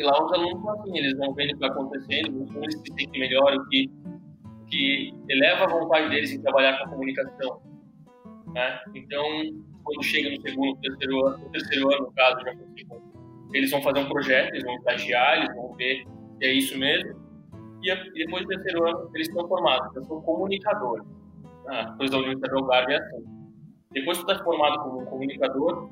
e 0.00 0.02
lá 0.02 0.24
os 0.24 0.32
alunos 0.32 0.66
assim, 0.66 0.96
eles 0.96 1.14
vão 1.18 1.34
vendo 1.34 1.48
o 1.48 1.58
que 1.58 1.64
está 1.64 1.66
acontecendo, 1.66 2.46
eles 2.56 2.74
se 2.74 2.84
sentem 2.98 3.20
melhor, 3.20 3.54
o 3.54 3.68
que, 3.68 3.90
que 4.70 5.14
eleva 5.28 5.64
a 5.64 5.68
vontade 5.68 6.08
deles 6.08 6.32
em 6.32 6.40
trabalhar 6.40 6.78
com 6.78 6.84
a 6.84 6.88
comunicação. 6.88 7.60
Né? 8.54 8.80
Então, 8.94 9.22
quando 9.84 10.02
chega 10.02 10.30
no 10.30 10.40
segundo, 10.40 10.80
terceiro 10.80 11.26
ano, 11.26 11.38
no 11.44 11.50
terceiro 11.50 11.94
ano, 11.94 12.06
no 12.06 12.12
caso, 12.12 12.40
já 12.40 12.54
eles 13.52 13.70
vão 13.70 13.82
fazer 13.82 14.00
um 14.00 14.08
projeto, 14.08 14.54
eles 14.54 14.64
vão 14.64 14.74
estagiar, 14.76 15.36
eles 15.36 15.54
vão 15.54 15.74
ver 15.74 16.04
se 16.38 16.46
é 16.46 16.52
isso 16.54 16.78
mesmo. 16.78 17.20
E, 17.82 17.94
depois 18.14 18.42
do 18.44 18.48
terceiro 18.48 18.88
ano, 18.88 19.10
eles 19.14 19.28
estão 19.28 19.46
formados, 19.48 19.94
eles 19.96 20.08
são 20.08 20.22
comunicadores. 20.22 21.04
Ah, 21.68 21.90
depois 21.90 22.10
da 22.10 22.16
Universidade 22.16 22.54
do 22.54 22.58
Algarve 22.58 22.94
é 22.94 22.96
assim. 22.96 23.24
Depois 23.92 24.18
que 24.18 24.24
tu 24.24 24.28
tá 24.28 24.42
formado 24.42 24.82
como 24.82 25.04
comunicador, 25.04 25.90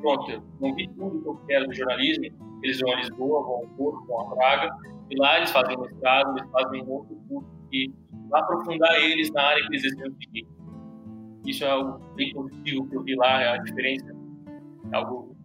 pronto, 0.00 0.42
não 0.60 0.74
vi 0.74 0.88
tudo 0.88 1.22
que 1.22 1.28
eu 1.28 1.36
quero 1.46 1.66
do 1.68 1.74
jornalismo, 1.74 2.53
eles 2.64 2.80
vão 2.80 2.92
a 2.92 2.96
Lisboa, 2.96 3.42
vão 3.42 3.54
ao 3.56 3.66
Porto, 3.76 4.06
vão 4.06 4.20
a 4.20 4.34
Praga, 4.34 4.76
e 5.10 5.16
lá 5.16 5.36
eles 5.36 5.50
fazem 5.50 5.78
mestrado, 5.78 6.38
eles 6.38 6.50
fazem 6.50 6.82
um 6.82 6.90
outro 6.90 7.14
curso 7.28 7.50
e 7.70 7.92
vai 8.30 8.40
aprofundar 8.40 8.94
eles 9.02 9.30
na 9.32 9.42
área 9.42 9.62
que 9.66 9.68
eles 9.68 9.82
desejam 9.82 10.14
seguir. 10.18 10.48
Isso 11.46 11.62
é 11.62 11.70
algo 11.70 11.98
bem 12.14 12.32
positivo 12.32 12.88
que 12.88 12.96
eu 12.96 13.02
vi 13.02 13.14
lá, 13.16 13.42
é 13.42 13.48
a 13.50 13.56
diferença, 13.58 14.16
é 14.90 14.96
algo 14.96 15.36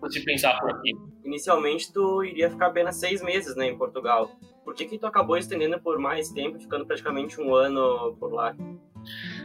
para 0.00 0.10
se 0.10 0.24
pensar 0.24 0.58
por 0.58 0.70
aqui. 0.70 0.96
Inicialmente 1.22 1.92
tu 1.92 2.24
iria 2.24 2.48
ficar 2.48 2.68
apenas 2.68 2.96
seis 2.96 3.22
meses 3.22 3.54
né, 3.56 3.66
em 3.66 3.76
Portugal. 3.76 4.30
Por 4.64 4.74
que, 4.74 4.86
que 4.86 4.98
tu 4.98 5.06
acabou 5.06 5.36
estendendo 5.36 5.78
por 5.80 5.98
mais 5.98 6.30
tempo, 6.30 6.58
ficando 6.58 6.86
praticamente 6.86 7.38
um 7.38 7.54
ano 7.54 8.16
por 8.18 8.32
lá? 8.32 8.56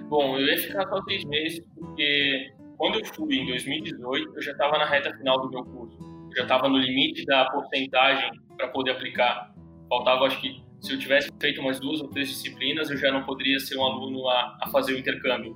Bom, 0.07 0.37
eu 0.39 0.45
ia 0.45 0.57
ficar 0.57 0.87
só 0.87 1.03
seis 1.03 1.25
meses 1.25 1.65
porque 1.75 2.53
quando 2.77 2.99
eu 2.99 3.05
fui 3.05 3.35
em 3.35 3.45
2018, 3.47 4.35
eu 4.35 4.41
já 4.41 4.51
estava 4.51 4.77
na 4.77 4.85
reta 4.85 5.13
final 5.17 5.41
do 5.41 5.49
meu 5.49 5.65
curso. 5.65 5.97
Já 6.35 6.43
estava 6.43 6.67
no 6.67 6.77
limite 6.77 7.25
da 7.25 7.45
porcentagem 7.45 8.31
para 8.57 8.67
poder 8.67 8.91
aplicar. 8.91 9.53
Faltava, 9.89 10.25
acho 10.25 10.39
que, 10.41 10.61
se 10.81 10.93
eu 10.93 10.99
tivesse 10.99 11.29
feito 11.39 11.61
umas 11.61 11.79
duas 11.79 12.01
ou 12.01 12.09
três 12.09 12.27
disciplinas, 12.27 12.89
eu 12.89 12.97
já 12.97 13.11
não 13.11 13.23
poderia 13.23 13.59
ser 13.59 13.77
um 13.77 13.83
aluno 13.83 14.27
a, 14.27 14.57
a 14.61 14.69
fazer 14.69 14.93
o 14.93 14.97
intercâmbio. 14.97 15.55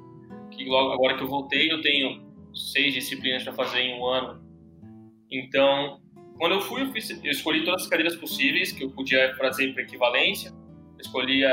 Que 0.51 0.65
logo 0.65 0.93
agora 0.93 1.17
que 1.17 1.23
eu 1.23 1.27
voltei, 1.27 1.71
eu 1.71 1.81
tenho 1.81 2.29
seis 2.53 2.93
disciplinas 2.93 3.43
para 3.43 3.53
fazer 3.53 3.81
em 3.81 3.99
um 3.99 4.05
ano. 4.05 4.41
Então, 5.31 5.99
quando 6.37 6.53
eu 6.53 6.61
fui, 6.61 6.81
eu, 6.81 6.91
fiz, 6.91 7.09
eu 7.09 7.31
escolhi 7.31 7.63
todas 7.63 7.83
as 7.83 7.87
cadeiras 7.87 8.15
possíveis 8.15 8.71
que 8.71 8.83
eu 8.83 8.89
podia 8.89 9.35
fazer 9.35 9.73
para 9.73 9.83
equivalência. 9.83 10.51
Escolhi 10.99 11.43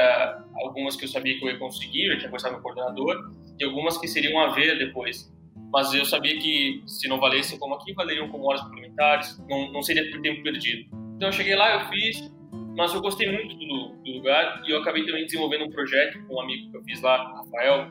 algumas 0.54 0.96
que 0.96 1.04
eu 1.04 1.08
sabia 1.08 1.38
que 1.38 1.44
eu 1.44 1.50
ia 1.50 1.58
conseguir, 1.58 2.06
eu 2.06 2.18
tinha 2.18 2.28
conversado 2.28 2.54
com 2.54 2.60
o 2.60 2.62
coordenador, 2.62 3.30
e 3.58 3.64
algumas 3.64 3.98
que 3.98 4.08
seriam 4.08 4.38
a 4.40 4.48
ver 4.48 4.78
depois. 4.78 5.32
Mas 5.76 5.92
eu 5.92 6.06
sabia 6.06 6.38
que 6.38 6.82
se 6.86 7.06
não 7.06 7.20
valessem 7.20 7.58
como 7.58 7.74
aqui, 7.74 7.92
valeriam 7.92 8.30
como 8.30 8.48
horas 8.48 8.62
complementares, 8.62 9.38
não, 9.46 9.70
não 9.72 9.82
seria 9.82 10.10
por 10.10 10.22
tempo 10.22 10.42
perdido. 10.42 10.88
Então 11.14 11.28
eu 11.28 11.32
cheguei 11.32 11.54
lá, 11.54 11.74
eu 11.74 11.88
fiz, 11.90 12.32
mas 12.74 12.94
eu 12.94 13.02
gostei 13.02 13.30
muito 13.30 13.54
do, 13.54 13.88
do, 14.02 14.12
lugar 14.12 14.62
e 14.66 14.70
eu 14.70 14.78
acabei 14.78 15.04
também 15.04 15.26
desenvolvendo 15.26 15.66
um 15.66 15.70
projeto 15.70 16.18
com 16.26 16.36
um 16.36 16.40
amigo 16.40 16.70
que 16.70 16.78
eu 16.78 16.82
fiz 16.82 17.02
lá, 17.02 17.30
Rafael. 17.30 17.90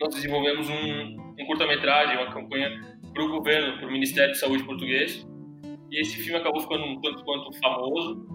Nós 0.00 0.14
desenvolvemos 0.14 0.70
um, 0.70 1.34
um 1.38 1.46
curta-metragem, 1.46 2.16
uma 2.16 2.32
campanha 2.32 2.80
para 3.12 3.22
o 3.22 3.28
governo, 3.28 3.76
para 3.76 3.86
o 3.86 3.92
Ministério 3.92 4.32
de 4.32 4.38
Saúde 4.38 4.64
português. 4.64 5.28
E 5.90 6.00
esse 6.00 6.16
filme 6.16 6.38
acabou 6.38 6.62
ficando 6.62 6.86
um 6.86 6.98
tanto 7.02 7.22
quanto 7.22 7.52
famoso. 7.58 8.26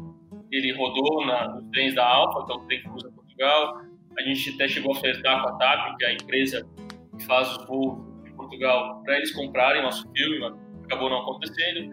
Ele 0.52 0.72
rodou 0.74 1.26
na, 1.26 1.56
nos 1.56 1.72
trens 1.72 1.96
da 1.96 2.06
Alfa, 2.06 2.46
que 2.46 2.52
é 2.52 2.56
o 2.56 2.60
trem 2.68 2.82
que 2.84 2.88
cruza 2.88 3.12
Portugal. 3.16 3.82
A 4.16 4.22
gente 4.22 4.52
até 4.52 4.68
chegou 4.68 4.94
a 4.94 4.98
ofertar 5.00 5.42
com 5.42 5.50
a 5.50 5.58
TAP, 5.58 5.98
que 5.98 6.06
é 6.06 6.10
a 6.10 6.14
empresa 6.14 6.70
que 7.18 7.26
faz 7.26 7.58
os 7.58 7.66
voos 7.66 8.13
Portugal, 8.44 9.02
para 9.04 9.18
eles 9.18 9.34
comprarem 9.34 9.82
nosso 9.82 10.10
filme, 10.12 10.40
mas 10.40 10.54
acabou 10.86 11.10
não 11.10 11.22
acontecendo. 11.22 11.92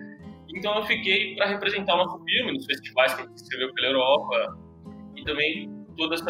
Então 0.55 0.77
eu 0.77 0.83
fiquei 0.85 1.37
para 1.37 1.47
representar 1.47 1.95
o 1.95 1.99
nosso 1.99 2.25
filme 2.25 2.53
nos 2.53 2.67
festivais 2.67 3.15
que 3.15 3.23
a 3.23 3.25
gente 3.25 3.37
escreveu 3.37 3.73
pela 3.75 3.89
Europa 3.89 4.59
e 5.17 5.25
também 5.25 5.71
toda 5.97 6.15
essa, 6.15 6.25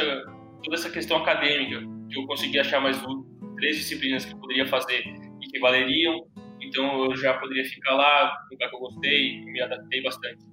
toda 0.63 0.75
essa 0.75 0.91
questão 0.91 1.19
acadêmica, 1.19 1.81
que 2.11 2.19
eu 2.19 2.27
consegui 2.27 2.59
achar 2.59 2.81
mais 2.81 3.01
três 3.57 3.77
disciplinas 3.77 4.25
que 4.25 4.33
eu 4.33 4.39
poderia 4.39 4.67
fazer 4.67 5.01
e 5.01 5.47
que 5.51 5.59
valeriam 5.59 6.27
então 6.61 7.05
eu 7.05 7.17
já 7.17 7.39
poderia 7.39 7.65
ficar 7.65 7.95
lá, 7.95 8.33
um 8.47 8.55
lugar 8.55 8.69
que 8.69 8.77
eu 8.77 8.81
gostei 8.81 9.39
e 9.39 9.45
me 9.47 9.61
adaptei 9.61 10.03
bastante. 10.03 10.45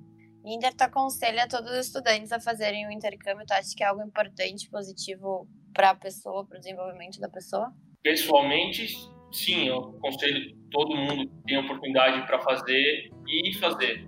Inder, 0.46 0.74
tu 0.74 0.82
aconselha 0.82 1.48
todos 1.48 1.70
os 1.72 1.88
estudantes 1.88 2.32
a 2.32 2.40
fazerem 2.40 2.88
o 2.88 2.92
intercâmbio? 2.92 3.46
Tu 3.46 3.52
acha 3.52 3.76
que 3.76 3.84
é 3.84 3.88
algo 3.88 4.02
importante, 4.02 4.70
positivo 4.70 5.48
para 5.74 5.90
a 5.90 5.96
pessoa, 5.96 6.46
para 6.46 6.58
o 6.58 6.60
desenvolvimento 6.60 7.20
da 7.20 7.30
pessoa? 7.30 7.72
Pessoalmente, 8.02 8.88
sim, 9.32 9.68
eu 9.68 9.96
aconselho 9.98 10.56
todo 10.72 10.96
mundo 10.96 11.28
que 11.28 11.44
tem 11.46 11.58
oportunidade 11.58 12.26
para 12.28 12.40
fazer 12.40 13.10
e 13.28 13.54
fazer. 13.56 14.08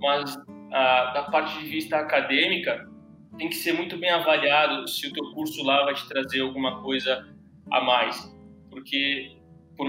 Mas 0.00 0.36
da 0.70 1.28
parte 1.30 1.58
de 1.58 1.68
vista 1.68 1.96
acadêmica, 1.96 2.88
tem 3.36 3.48
que 3.48 3.56
ser 3.56 3.72
muito 3.72 3.96
bem 3.96 4.10
avaliado 4.10 4.86
se 4.88 5.06
o 5.06 5.12
teu 5.12 5.32
curso 5.32 5.64
lá 5.64 5.84
vai 5.84 5.94
te 5.94 6.06
trazer 6.08 6.40
alguma 6.40 6.82
coisa 6.82 7.28
a 7.70 7.80
mais. 7.80 8.34
Porque 8.70 9.38
por, 9.76 9.86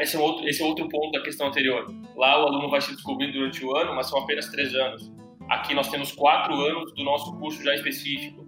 esse, 0.00 0.16
é 0.16 0.20
outro, 0.20 0.46
esse 0.46 0.62
é 0.62 0.64
outro 0.64 0.88
ponto 0.88 1.10
da 1.12 1.22
questão 1.22 1.48
anterior. 1.48 1.86
Lá 2.14 2.42
o 2.42 2.48
aluno 2.48 2.68
vai 2.68 2.80
se 2.80 2.92
descobrindo 2.94 3.32
durante 3.32 3.64
o 3.64 3.74
ano, 3.74 3.94
mas 3.94 4.08
são 4.08 4.22
apenas 4.22 4.48
três 4.48 4.74
anos. 4.74 5.10
Aqui 5.48 5.74
nós 5.74 5.88
temos 5.88 6.12
quatro 6.12 6.54
anos 6.54 6.94
do 6.94 7.02
nosso 7.02 7.36
curso 7.38 7.62
já 7.64 7.74
específico. 7.74 8.46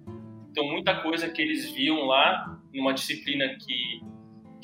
Então, 0.50 0.64
muita 0.66 1.00
coisa 1.02 1.28
que 1.28 1.42
eles 1.42 1.72
viam 1.72 2.04
lá, 2.04 2.60
numa 2.72 2.92
disciplina 2.92 3.48
que, 3.48 4.00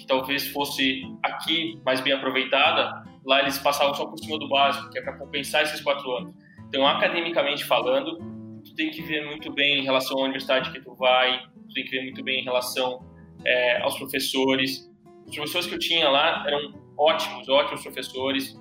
que 0.00 0.06
talvez 0.06 0.48
fosse 0.48 1.02
aqui 1.22 1.78
mais 1.84 2.00
bem 2.00 2.14
aproveitada, 2.14 3.04
lá 3.24 3.40
eles 3.40 3.58
passavam 3.58 3.94
só 3.94 4.06
por 4.06 4.18
cima 4.18 4.38
do 4.38 4.48
básico, 4.48 4.88
que 4.90 4.98
é 4.98 5.02
para 5.02 5.18
compensar 5.18 5.62
esses 5.62 5.80
quatro 5.80 6.10
anos. 6.16 6.34
Então, 6.68 6.86
academicamente 6.86 7.64
falando, 7.64 8.18
tu 8.64 8.74
tem 8.74 8.90
que 8.90 9.02
ver 9.02 9.26
muito 9.26 9.52
bem 9.52 9.80
em 9.80 9.84
relação 9.84 10.18
à 10.18 10.22
universidade 10.22 10.72
que 10.72 10.80
tu 10.80 10.94
vai, 10.94 11.40
tu 11.68 11.74
tem 11.74 11.84
que 11.84 11.90
ver 11.90 12.02
muito 12.02 12.22
bem 12.24 12.40
em 12.40 12.44
relação 12.44 13.04
é, 13.44 13.82
aos 13.82 13.98
professores, 13.98 14.90
os 15.26 15.34
professores 15.34 15.66
que 15.66 15.74
eu 15.74 15.78
tinha 15.78 16.08
lá 16.08 16.44
eram 16.46 16.74
ótimos, 16.96 17.48
ótimos 17.48 17.82
professores, 17.82 18.58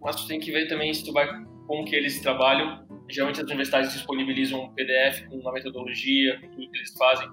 mas 0.00 0.16
tu 0.16 0.26
tem 0.28 0.38
que 0.38 0.52
ver 0.52 0.68
também 0.68 0.92
se 0.94 1.04
tu 1.04 1.12
vai 1.12 1.28
como 1.66 1.84
que 1.84 1.96
eles 1.96 2.20
trabalham. 2.20 2.86
Geralmente 3.10 3.40
as 3.40 3.46
universidades 3.46 3.92
disponibilizam 3.92 4.64
um 4.64 4.74
PDF 4.74 5.26
com 5.28 5.36
uma 5.36 5.52
metodologia, 5.52 6.38
com 6.40 6.48
tudo 6.50 6.70
que 6.70 6.78
eles 6.78 6.96
fazem. 6.96 7.28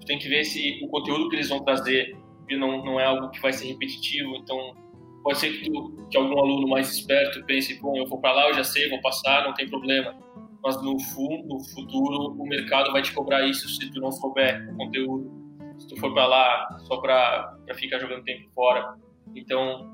Tu 0.00 0.06
tem 0.06 0.18
que 0.18 0.28
ver 0.28 0.44
se 0.44 0.80
o 0.82 0.88
conteúdo 0.88 1.28
que 1.28 1.36
eles 1.36 1.48
vão 1.48 1.64
trazer 1.64 2.16
não, 2.50 2.84
não 2.84 3.00
é 3.00 3.04
algo 3.04 3.30
que 3.30 3.40
vai 3.40 3.52
ser 3.52 3.68
repetitivo, 3.68 4.36
então 4.36 4.74
pode 5.22 5.38
ser 5.38 5.50
que, 5.52 5.70
tu, 5.70 6.06
que 6.10 6.16
algum 6.16 6.38
aluno 6.38 6.68
mais 6.68 6.92
esperto 6.92 7.44
pense, 7.46 7.80
bom, 7.80 7.96
eu 7.96 8.06
vou 8.06 8.20
para 8.20 8.32
lá, 8.32 8.48
eu 8.48 8.54
já 8.54 8.64
sei, 8.64 8.90
vou 8.90 9.00
passar, 9.00 9.44
não 9.44 9.54
tem 9.54 9.68
problema. 9.68 10.14
Mas 10.62 10.82
no, 10.82 10.98
fundo, 10.98 11.46
no 11.46 11.64
futuro, 11.64 12.32
o 12.40 12.46
mercado 12.46 12.92
vai 12.92 13.02
te 13.02 13.12
cobrar 13.12 13.46
isso 13.46 13.68
se 13.68 13.90
tu 13.90 14.00
não 14.00 14.10
souber 14.10 14.68
o 14.72 14.76
conteúdo 14.76 15.44
se 15.78 15.88
tu 15.88 15.96
for 15.98 16.12
para 16.12 16.26
lá 16.26 16.78
só 16.80 16.98
para 16.98 17.56
ficar 17.74 17.98
jogando 17.98 18.24
tempo 18.24 18.48
fora. 18.54 18.94
Então, 19.34 19.90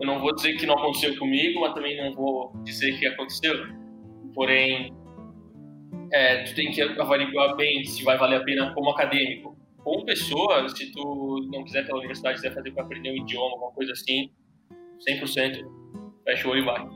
eu 0.00 0.06
não 0.06 0.18
vou 0.18 0.34
dizer 0.34 0.54
que 0.54 0.66
não 0.66 0.74
aconteceu 0.74 1.16
comigo, 1.18 1.60
mas 1.60 1.74
também 1.74 1.96
não 1.96 2.14
vou 2.14 2.52
dizer 2.64 2.98
que 2.98 3.06
aconteceu. 3.06 3.54
Porém, 4.34 4.92
é, 6.12 6.44
tu 6.44 6.54
tem 6.54 6.70
que 6.70 6.82
avaliar 6.82 7.56
bem 7.56 7.84
se 7.84 8.02
vai 8.02 8.16
valer 8.16 8.40
a 8.40 8.44
pena 8.44 8.74
como 8.74 8.90
acadêmico. 8.90 9.56
Como 9.84 10.04
pessoa, 10.04 10.68
se 10.68 10.92
tu 10.92 11.48
não 11.50 11.64
quiser 11.64 11.86
pela 11.86 11.98
universidade, 11.98 12.36
quiser 12.36 12.54
fazer 12.54 12.70
para 12.72 12.84
aprender 12.84 13.10
um 13.10 13.16
idioma, 13.16 13.52
alguma 13.52 13.72
coisa 13.72 13.92
assim, 13.92 14.30
100%, 15.08 15.64
fecha 16.24 16.48
o 16.48 16.50
olho 16.50 16.62
e 16.62 16.64
vai. 16.64 16.88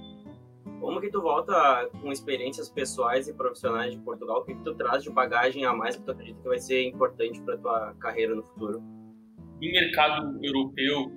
Como 0.81 1.01
que 1.01 1.11
tu 1.11 1.23
volta 1.23 1.89
com 2.01 2.13
experiências 2.13 2.69
pessoais 2.69 3.27
e 3.27 3.33
profissionais 3.33 3.95
de 3.95 4.01
Portugal? 4.03 4.41
O 4.41 4.45
que, 4.45 4.55
que 4.55 4.63
tu 4.63 4.75
traz 4.75 5.03
de 5.03 5.11
bagagem 5.11 5.65
a 5.65 5.73
mais 5.73 5.97
que 5.97 6.03
tu 6.03 6.11
acredita 6.11 6.43
que 6.43 6.49
vai 6.49 6.59
ser 6.59 6.87
importante 6.87 7.41
para 7.41 7.57
tua 7.57 7.95
carreira 7.95 8.35
no 8.35 8.43
futuro? 8.43 8.81
O 8.81 9.61
mercado 9.61 10.39
europeu 10.45 11.11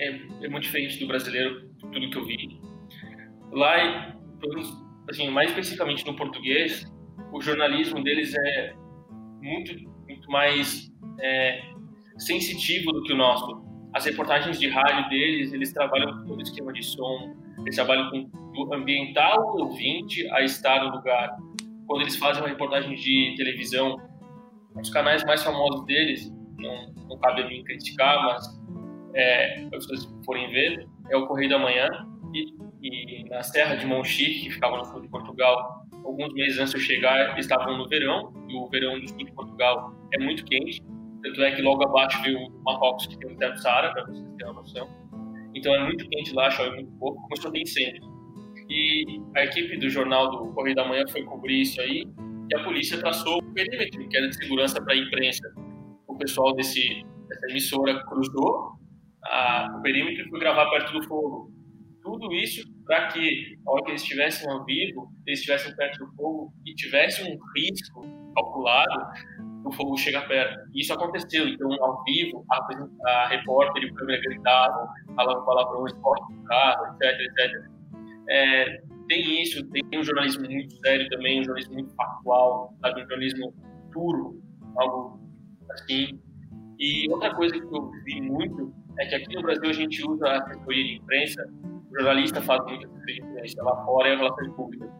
é, 0.00 0.08
é, 0.44 0.48
muito 0.48 0.64
diferente 0.64 0.98
do 0.98 1.06
brasileiro, 1.06 1.70
tudo 1.80 2.10
que 2.10 2.18
eu 2.18 2.24
vi. 2.24 2.60
Lá, 3.52 4.16
assim, 5.08 5.30
mais 5.30 5.50
especificamente 5.50 6.04
no 6.04 6.16
português, 6.16 6.84
o 7.32 7.40
jornalismo 7.40 8.02
deles 8.02 8.34
é 8.34 8.74
muito, 9.40 9.78
muito 10.08 10.28
mais 10.30 10.87
é, 11.20 11.62
sensitivo 12.16 12.92
do 12.92 13.02
que 13.02 13.12
o 13.12 13.16
nosso. 13.16 13.62
As 13.94 14.04
reportagens 14.04 14.58
de 14.58 14.68
rádio 14.68 15.08
deles, 15.08 15.52
eles 15.52 15.72
trabalham 15.72 16.18
com 16.18 16.26
todo 16.26 16.42
esquema 16.42 16.72
de 16.72 16.82
som, 16.82 17.34
eles 17.60 17.74
trabalham 17.74 18.10
com 18.10 18.30
o 18.54 19.60
ouvinte 19.60 20.28
a 20.30 20.42
estar 20.42 20.84
no 20.84 20.96
lugar. 20.96 21.36
Quando 21.86 22.02
eles 22.02 22.16
fazem 22.16 22.42
uma 22.42 22.48
reportagem 22.48 22.94
de 22.94 23.34
televisão, 23.36 23.96
os 24.74 24.90
canais 24.90 25.24
mais 25.24 25.42
famosos 25.42 25.84
deles, 25.86 26.32
não, 26.58 26.92
não 27.08 27.18
cabe 27.18 27.42
a 27.42 27.48
mim 27.48 27.64
criticar, 27.64 28.22
mas 28.24 28.60
é, 29.14 29.56
se 29.56 29.70
vocês 29.70 30.04
forem 30.24 30.50
ver, 30.50 30.86
é 31.10 31.16
o 31.16 31.26
Correio 31.26 31.48
da 31.50 31.58
Manhã 31.58 31.88
e, 32.34 32.54
e 32.82 33.24
na 33.28 33.42
Serra 33.42 33.76
de 33.76 33.86
Monchique, 33.86 34.44
que 34.44 34.50
ficava 34.50 34.76
no 34.76 34.84
sul 34.84 35.00
de 35.00 35.08
Portugal, 35.08 35.86
alguns 36.04 36.32
meses 36.34 36.58
antes 36.58 36.72
de 36.72 36.78
eu 36.78 36.82
chegar, 36.82 37.38
estavam 37.38 37.78
no 37.78 37.88
verão, 37.88 38.32
e 38.48 38.54
o 38.54 38.68
verão 38.68 39.00
do 39.00 39.08
sul 39.08 39.18
de 39.18 39.32
Portugal 39.32 39.92
é 40.12 40.22
muito 40.22 40.44
quente, 40.44 40.82
tanto 41.22 41.42
é 41.42 41.54
que 41.54 41.62
logo 41.62 41.84
abaixo 41.84 42.22
veio 42.22 42.38
o 42.38 42.62
Marrocos, 42.64 43.06
que 43.06 43.18
tem 43.18 43.30
o 43.30 43.32
deserto 43.34 43.60
Saara, 43.60 43.92
para 43.92 44.04
vocês 44.04 44.24
terem 44.36 44.52
uma 44.52 44.60
noção. 44.60 44.88
Então 45.54 45.74
é 45.74 45.84
muito 45.84 46.08
quente 46.08 46.32
lá, 46.34 46.50
chove 46.50 46.76
muito 46.76 46.92
pouco, 46.98 47.20
começou 47.22 47.48
a 47.50 47.52
ter 47.52 47.62
incêndio. 47.62 48.02
E 48.68 49.20
a 49.34 49.44
equipe 49.44 49.78
do 49.78 49.88
jornal 49.88 50.30
do 50.30 50.52
Correio 50.52 50.76
da 50.76 50.86
Manhã 50.86 51.04
foi 51.08 51.22
cobrir 51.24 51.62
isso 51.62 51.80
aí, 51.80 52.04
e 52.50 52.56
a 52.56 52.64
polícia 52.64 52.98
traçou 52.98 53.38
o 53.38 53.54
perímetro, 53.54 54.08
que 54.08 54.16
era 54.16 54.28
de 54.28 54.36
segurança 54.36 54.82
para 54.82 54.94
a 54.94 54.96
imprensa. 54.96 55.42
O 56.06 56.16
pessoal 56.16 56.54
desse, 56.54 57.02
dessa 57.28 57.50
emissora 57.50 58.04
cruzou 58.04 58.72
a, 59.24 59.76
o 59.78 59.82
perímetro 59.82 60.26
e 60.26 60.28
foi 60.28 60.40
gravar 60.40 60.70
perto 60.70 60.92
do 60.92 61.02
fogo. 61.06 61.52
Tudo 62.02 62.32
isso 62.32 62.62
para 62.86 63.08
que, 63.08 63.58
a 63.66 63.70
hora 63.70 63.84
que 63.84 63.90
eles 63.90 64.02
estivessem 64.02 64.50
ao 64.50 64.64
vivo, 64.64 65.12
eles 65.26 65.40
estivessem 65.40 65.76
perto 65.76 65.98
do 65.98 66.14
fogo 66.14 66.52
e 66.64 66.74
tivesse 66.74 67.22
um 67.22 67.36
risco 67.54 68.00
calculado 68.34 69.06
o 69.64 69.72
fogo 69.72 69.96
chega 69.96 70.20
perto. 70.22 70.58
E 70.74 70.80
isso 70.80 70.92
aconteceu, 70.92 71.48
então, 71.48 71.70
ao 71.82 72.02
vivo, 72.04 72.44
a, 72.50 72.68
a 73.10 73.28
repórter 73.28 73.82
e 73.82 73.90
o 73.90 73.94
câmera 73.94 74.20
gritavam, 74.20 74.86
falavam 75.14 75.44
palavrões, 75.44 75.92
corte 75.94 76.32
do 76.32 76.44
carro, 76.44 76.86
etc, 76.94 77.20
etc. 77.20 77.78
É, 78.30 78.82
tem 79.08 79.42
isso, 79.42 79.66
tem 79.70 79.82
um 79.94 80.02
jornalismo 80.02 80.44
muito 80.44 80.74
sério 80.80 81.08
também, 81.08 81.40
um 81.40 81.44
jornalismo 81.44 81.74
muito 81.74 81.94
factual, 81.94 82.74
sabe? 82.80 83.02
um 83.02 83.08
jornalismo 83.08 83.54
puro, 83.92 84.40
algo 84.76 85.18
assim. 85.70 86.20
E 86.78 87.10
outra 87.10 87.34
coisa 87.34 87.54
que 87.54 87.64
eu 87.74 87.90
vi 88.04 88.20
muito 88.20 88.72
é 88.98 89.06
que 89.06 89.14
aqui 89.14 89.34
no 89.34 89.42
Brasil 89.42 89.70
a 89.70 89.72
gente 89.72 90.08
usa 90.08 90.26
a 90.26 90.38
assessoria 90.38 90.84
de 90.84 90.96
imprensa, 90.96 91.50
o 91.90 91.96
jornalista 91.96 92.42
faz 92.42 92.64
muita 92.66 92.86
assessoria 92.86 93.14
de 93.14 93.22
imprensa, 93.22 93.62
lá 93.62 93.84
fora 93.84 94.08
é 94.08 94.16
relações 94.16 94.52
públicas. 94.54 94.90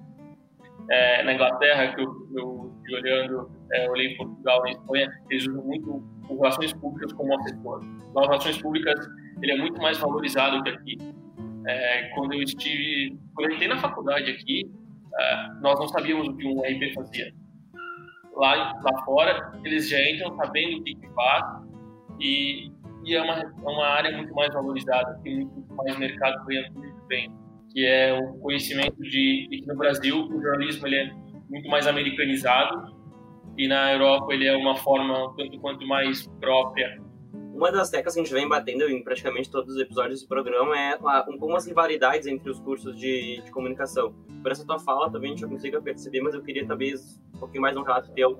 É, 0.91 1.23
na 1.23 1.35
Inglaterra, 1.35 1.95
que 1.95 2.01
eu, 2.01 2.29
eu 2.35 2.75
fui 2.81 2.95
olhando, 2.95 3.51
é, 3.73 3.91
olhei 3.91 4.17
Portugal, 4.17 4.63
na 4.63 4.71
Espanha, 4.71 5.11
eles 5.31 5.47
usam 5.47 5.65
muito 5.65 6.03
as 6.25 6.37
relações 6.37 6.73
públicas 6.75 7.13
como 7.13 7.39
assessor. 7.39 7.85
Nas 8.15 8.27
relações 8.27 8.63
públicas, 8.63 9.09
ele 9.43 9.53
é 9.53 9.59
muito 9.59 9.81
mais 9.81 9.99
valorizado 9.99 10.63
que 10.63 10.71
aqui. 10.71 10.99
É, 11.67 12.09
quando 12.15 12.33
eu 12.33 12.43
estive, 12.43 13.19
quando 13.35 13.51
eu 13.51 13.55
entrei 13.55 13.69
na 13.69 13.77
faculdade 13.77 14.31
aqui, 14.31 14.71
é, 15.19 15.49
nós 15.61 15.79
não 15.79 15.89
sabíamos 15.89 16.29
o 16.29 16.37
que 16.37 16.47
um 16.47 16.61
RP 16.61 16.95
fazia. 16.95 17.33
Lá, 18.35 18.73
lá 18.81 19.05
fora, 19.05 19.53
eles 19.65 19.89
já 19.89 20.01
entram 20.11 20.35
sabendo 20.37 20.79
o 20.79 20.85
que, 20.85 20.95
que 20.95 21.09
faz 21.09 21.63
e, 22.21 22.71
e 23.05 23.15
é, 23.15 23.23
uma, 23.23 23.35
é 23.35 23.69
uma 23.69 23.87
área 23.87 24.17
muito 24.17 24.33
mais 24.35 24.53
valorizada, 24.55 25.19
tem 25.23 25.41
muito 25.41 25.75
mais 25.75 25.99
mercado 25.99 26.45
ganhando 26.47 26.73
muito 26.75 27.07
bem, 27.07 27.31
que 27.73 27.85
é 27.85 28.19
o 28.19 28.39
conhecimento 28.39 29.03
de, 29.03 29.49
de 29.51 29.61
que 29.61 29.67
no 29.67 29.77
Brasil 29.77 30.25
o 30.25 30.41
jornalismo 30.41 30.87
ele 30.87 30.97
é 30.97 31.13
muito 31.51 31.69
mais 31.69 31.87
americanizado 31.87 32.98
e 33.59 33.69
na 33.69 33.93
Europa 33.93 34.33
ele 34.33 34.47
é 34.47 34.57
uma 34.57 34.77
forma 34.77 35.35
tanto 35.37 35.59
quanto 35.59 35.87
mais 35.87 36.27
própria 36.41 36.99
uma 37.59 37.73
das 37.73 37.91
teclas 37.91 38.15
que 38.15 38.21
a 38.21 38.23
gente 38.23 38.33
vem 38.33 38.49
batendo 38.49 38.85
em 38.85 39.03
praticamente 39.03 39.51
todos 39.51 39.75
os 39.75 39.81
episódios 39.81 40.23
do 40.23 40.29
programa 40.29 40.79
é 40.79 40.97
algumas 41.01 41.67
rivalidades 41.67 42.29
entre 42.29 42.49
os 42.49 42.61
cursos 42.61 42.97
de, 42.97 43.43
de 43.45 43.51
comunicação. 43.51 44.15
Por 44.41 44.53
essa 44.53 44.65
tua 44.65 44.79
fala 44.79 45.11
também 45.11 45.33
a 45.33 45.35
gente 45.35 45.49
consiga 45.49 45.83
perceber, 45.83 46.21
mas 46.21 46.35
eu 46.35 46.43
queria 46.43 46.65
talvez 46.65 47.21
um 47.35 47.41
pouquinho 47.41 47.63
mais 47.63 47.77
um 47.77 47.83
relato 47.83 48.13
teu. 48.13 48.39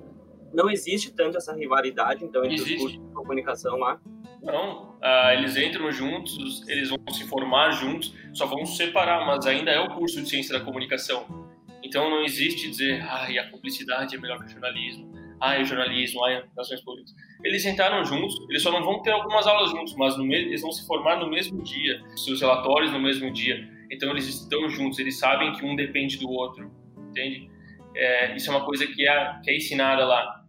Não 0.53 0.69
existe 0.69 1.13
tanto 1.13 1.35
essa 1.35 1.53
rivalidade, 1.53 2.23
então, 2.23 2.45
entre 2.45 2.55
existe. 2.55 2.75
os 2.75 2.81
cursos 2.81 3.07
de 3.07 3.13
comunicação 3.13 3.77
lá? 3.77 3.99
Não, 4.41 4.91
uh, 4.93 5.33
eles 5.33 5.57
entram 5.57 5.91
juntos, 5.91 6.65
eles 6.69 6.89
vão 6.89 6.97
se 7.11 7.27
formar 7.27 7.71
juntos, 7.71 8.15
só 8.33 8.45
vão 8.45 8.65
se 8.65 8.77
separar, 8.77 9.27
mas 9.27 9.45
ainda 9.45 9.69
é 9.69 9.81
o 9.81 9.95
curso 9.95 10.21
de 10.21 10.29
ciência 10.29 10.57
da 10.57 10.63
comunicação. 10.63 11.48
Então 11.89 12.07
não 12.07 12.23
existe 12.23 12.69
dizer, 12.69 13.01
ah, 13.01 13.25
a 13.25 13.49
publicidade 13.49 14.15
é 14.15 14.19
melhor 14.19 14.37
que 14.37 14.45
o 14.45 14.49
jornalismo, 14.49 15.11
ah, 15.41 15.55
é 15.55 15.65
jornalismo, 15.65 16.23
ah, 16.23 16.43
relações 16.53 16.81
públicas. 16.81 17.11
Eles 17.43 17.65
entraram 17.65 18.05
juntos, 18.05 18.35
eles 18.47 18.61
só 18.61 18.71
não 18.71 18.83
vão 18.83 19.01
ter 19.01 19.09
algumas 19.09 19.47
aulas 19.47 19.71
juntos, 19.71 19.95
mas 19.95 20.15
eles 20.19 20.61
vão 20.61 20.71
se 20.71 20.85
formar 20.85 21.15
no 21.15 21.27
mesmo 21.27 21.63
dia, 21.63 21.99
seus 22.15 22.41
relatórios 22.41 22.91
no 22.91 22.99
mesmo 22.99 23.33
dia. 23.33 23.67
Então 23.89 24.11
eles 24.11 24.27
estão 24.27 24.69
juntos, 24.69 24.99
eles 24.99 25.17
sabem 25.17 25.51
que 25.53 25.65
um 25.65 25.75
depende 25.75 26.19
do 26.19 26.29
outro, 26.29 26.71
entende? 27.09 27.49
É, 27.95 28.35
isso 28.35 28.51
é 28.51 28.55
uma 28.55 28.63
coisa 28.63 28.85
que 28.85 29.07
é, 29.07 29.39
que 29.43 29.49
é 29.49 29.57
ensinada 29.57 30.05
lá. 30.05 30.45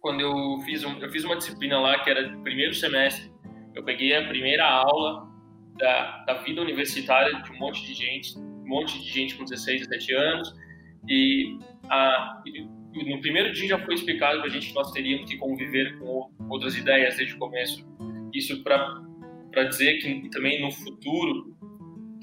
Quando 0.00 0.22
eu 0.22 0.60
fiz, 0.64 0.82
um, 0.82 0.98
eu 0.98 1.10
fiz 1.10 1.24
uma 1.24 1.36
disciplina 1.36 1.78
lá 1.78 1.98
que 1.98 2.08
era 2.08 2.26
primeiro 2.38 2.72
semestre, 2.72 3.30
eu 3.74 3.84
peguei 3.84 4.16
a 4.16 4.26
primeira 4.26 4.64
aula 4.64 5.28
da, 5.76 6.24
da 6.24 6.34
vida 6.42 6.62
universitária 6.62 7.34
de 7.42 7.52
um 7.52 7.58
monte 7.58 7.84
de 7.84 7.92
gente, 7.92 8.38
um 8.38 8.66
monte 8.66 8.98
de 8.98 9.10
gente 9.10 9.34
com 9.34 9.44
16, 9.44 9.86
17 9.86 10.14
anos, 10.14 10.69
e, 11.08 11.58
a, 11.88 12.42
e 12.46 13.14
no 13.14 13.20
primeiro 13.20 13.52
dia 13.52 13.68
já 13.68 13.78
foi 13.78 13.94
explicado 13.94 14.38
para 14.38 14.46
a 14.46 14.50
gente 14.50 14.68
que 14.68 14.74
nós 14.74 14.90
teríamos 14.92 15.28
que 15.30 15.36
conviver 15.36 15.98
com 15.98 16.30
outras 16.48 16.76
ideias 16.76 17.16
desde 17.16 17.34
o 17.34 17.38
começo. 17.38 17.86
Isso 18.34 18.62
para 18.62 19.64
dizer 19.68 19.98
que 19.98 20.28
também 20.30 20.60
no 20.60 20.70
futuro 20.70 21.56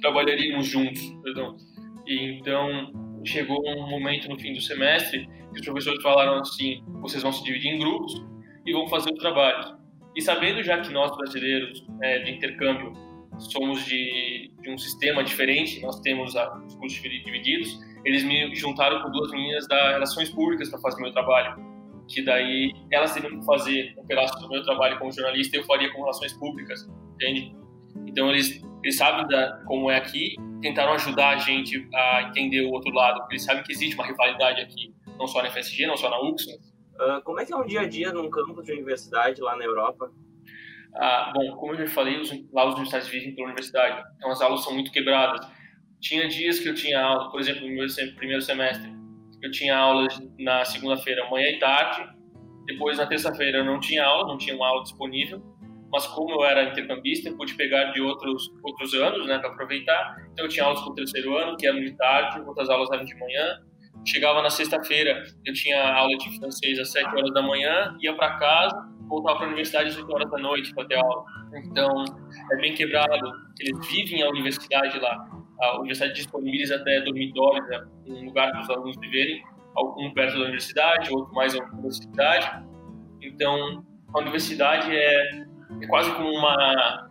trabalharíamos 0.01 0.67
juntos, 0.67 1.01
perdão. 1.23 1.57
E 2.05 2.37
então 2.37 3.21
chegou 3.25 3.61
um 3.67 3.89
momento 3.89 4.29
no 4.29 4.39
fim 4.39 4.53
do 4.53 4.61
semestre 4.61 5.27
que 5.53 5.59
os 5.59 5.65
professores 5.65 6.01
falaram 6.01 6.39
assim: 6.39 6.83
vocês 7.01 7.23
vão 7.23 7.31
se 7.31 7.43
dividir 7.43 7.71
em 7.71 7.79
grupos 7.79 8.25
e 8.65 8.73
vão 8.73 8.87
fazer 8.87 9.11
o 9.11 9.15
trabalho. 9.15 9.77
E 10.15 10.21
sabendo 10.21 10.63
já 10.63 10.79
que 10.81 10.91
nós 10.91 11.15
brasileiros 11.15 11.85
é, 12.01 12.19
de 12.19 12.31
intercâmbio 12.31 12.93
somos 13.37 13.85
de, 13.85 14.51
de, 14.61 14.69
um 14.69 14.77
sistema 14.77 15.23
diferente, 15.23 15.79
nós 15.79 15.99
temos 15.99 16.33
os 16.65 16.75
cursos 16.75 16.99
divididos, 17.01 17.79
eles 18.07 18.23
me 18.23 18.55
juntaram 18.55 19.01
com 19.01 19.11
duas 19.11 19.29
meninas 19.31 19.67
da 19.67 19.91
Relações 19.91 20.29
Públicas 20.29 20.69
para 20.69 20.79
fazer 20.79 21.01
meu 21.01 21.11
trabalho. 21.11 21.61
Que 22.07 22.21
daí 22.21 22.71
elas 22.89 23.13
teriam 23.13 23.37
que 23.37 23.45
fazer 23.45 23.93
um 23.97 24.05
pedaço 24.05 24.39
do 24.39 24.47
meu 24.49 24.63
trabalho 24.63 24.97
como 24.97 25.11
jornalista 25.11 25.57
e 25.57 25.59
eu 25.59 25.65
faria 25.65 25.91
com 25.91 25.99
Relações 25.99 26.31
Públicas, 26.31 26.89
entende? 27.15 27.53
Então 28.07 28.29
eles, 28.29 28.63
eles 28.81 28.95
sabem 28.95 29.27
da, 29.27 29.61
como 29.65 29.91
é 29.91 29.97
aqui, 29.97 30.37
tentaram 30.61 30.93
ajudar 30.93 31.35
a 31.35 31.37
gente 31.37 31.85
a 31.93 32.23
entender 32.29 32.61
o 32.61 32.71
outro 32.71 32.93
lado, 32.93 33.19
porque 33.19 33.33
eles 33.33 33.43
sabem 33.43 33.61
que 33.61 33.73
existe 33.73 33.95
uma 33.95 34.05
rivalidade 34.05 34.61
aqui, 34.61 34.95
não 35.19 35.27
só 35.27 35.43
na 35.43 35.49
FSG, 35.49 35.85
não 35.85 35.97
só 35.97 36.09
na 36.09 36.17
UXMS. 36.21 36.55
Uh, 36.95 37.21
como 37.25 37.41
é 37.41 37.45
que 37.45 37.51
é 37.51 37.57
um 37.57 37.65
dia 37.65 37.81
a 37.81 37.87
dia 37.87 38.13
num 38.13 38.29
campus 38.29 38.63
de 38.63 38.71
universidade 38.71 39.41
lá 39.41 39.57
na 39.57 39.65
Europa? 39.65 40.09
Ah, 40.95 41.33
bom, 41.35 41.57
como 41.57 41.73
eu 41.73 41.85
já 41.85 41.93
falei, 41.93 42.21
os, 42.21 42.31
lá 42.53 42.65
os 42.65 42.73
universitários 42.75 43.09
vivem 43.09 43.35
pela 43.35 43.47
universidade, 43.47 44.01
então 44.15 44.31
as 44.31 44.41
aulas 44.41 44.63
são 44.63 44.73
muito 44.73 44.91
quebradas. 44.93 45.45
Tinha 45.99 46.27
dias 46.27 46.59
que 46.59 46.69
eu 46.69 46.75
tinha 46.75 46.99
aula, 47.01 47.31
por 47.31 47.39
exemplo, 47.39 47.67
no 47.67 47.73
meu 47.73 47.87
primeiro 48.15 48.41
semestre, 48.41 48.97
eu 49.41 49.51
tinha 49.51 49.77
aulas 49.77 50.19
na 50.39 50.63
segunda-feira, 50.65 51.27
manhã 51.29 51.49
e 51.49 51.59
tarde. 51.59 52.07
Depois, 52.65 52.97
na 52.97 53.05
terça-feira, 53.05 53.59
eu 53.59 53.65
não 53.65 53.79
tinha 53.79 54.03
aula, 54.03 54.27
não 54.27 54.37
tinha 54.37 54.55
uma 54.55 54.67
aula 54.67 54.83
disponível. 54.83 55.41
Mas 55.91 56.05
como 56.07 56.31
eu 56.31 56.43
era 56.43 56.63
intercambista, 56.63 57.29
eu 57.29 57.37
pude 57.37 57.53
pegar 57.55 57.91
de 57.91 58.01
outros 58.01 58.51
outros 58.61 58.93
anos, 58.93 59.25
né, 59.25 59.39
para 59.39 59.49
aproveitar. 59.49 60.17
Então, 60.33 60.45
eu 60.45 60.49
tinha 60.49 60.65
aulas 60.65 60.81
com 60.81 60.89
o 60.89 60.93
terceiro 60.93 61.37
ano, 61.37 61.55
que 61.55 61.65
eram 61.65 61.79
de 61.79 61.95
tarde, 61.95 62.41
outras 62.41 62.69
aulas 62.69 62.91
eram 62.91 63.05
de 63.05 63.15
manhã. 63.15 63.61
Chegava 64.05 64.41
na 64.41 64.49
sexta-feira, 64.49 65.23
eu 65.45 65.53
tinha 65.53 65.81
aula 65.93 66.15
de 66.17 66.37
francês 66.37 66.77
às 66.79 66.91
7 66.91 67.07
horas 67.15 67.33
da 67.33 67.41
manhã, 67.41 67.95
ia 68.01 68.13
para 68.15 68.37
casa, 68.37 68.89
voltava 69.07 69.37
para 69.37 69.45
a 69.45 69.47
universidade 69.47 69.89
às 69.89 69.97
8 69.97 70.13
horas 70.13 70.31
da 70.31 70.37
noite 70.37 70.73
para 70.73 70.87
ter 70.87 70.95
aula. 70.95 71.23
Então, 71.65 72.05
é 72.51 72.55
bem 72.57 72.73
quebrado. 72.73 73.31
Eles 73.59 73.87
vivem 73.87 74.23
a 74.23 74.29
universidade 74.29 74.99
lá 74.99 75.36
a 75.59 75.77
universidade 75.77 76.13
disponibiliza 76.13 76.75
até 76.75 77.01
dormitórios, 77.01 77.67
né, 77.69 77.85
um 78.07 78.25
lugar 78.25 78.51
para 78.51 78.61
os 78.61 78.69
alunos 78.69 78.97
viverem, 78.99 79.43
um 79.75 80.11
perto 80.13 80.33
da 80.33 80.43
universidade, 80.43 81.13
outro 81.13 81.33
mais 81.33 81.53
na 81.53 81.63
universidade. 81.65 82.65
Então, 83.21 83.85
a 84.13 84.19
universidade 84.19 84.95
é, 84.95 85.45
é 85.81 85.87
quase 85.87 86.11
como 86.15 86.29
uma, 86.29 87.09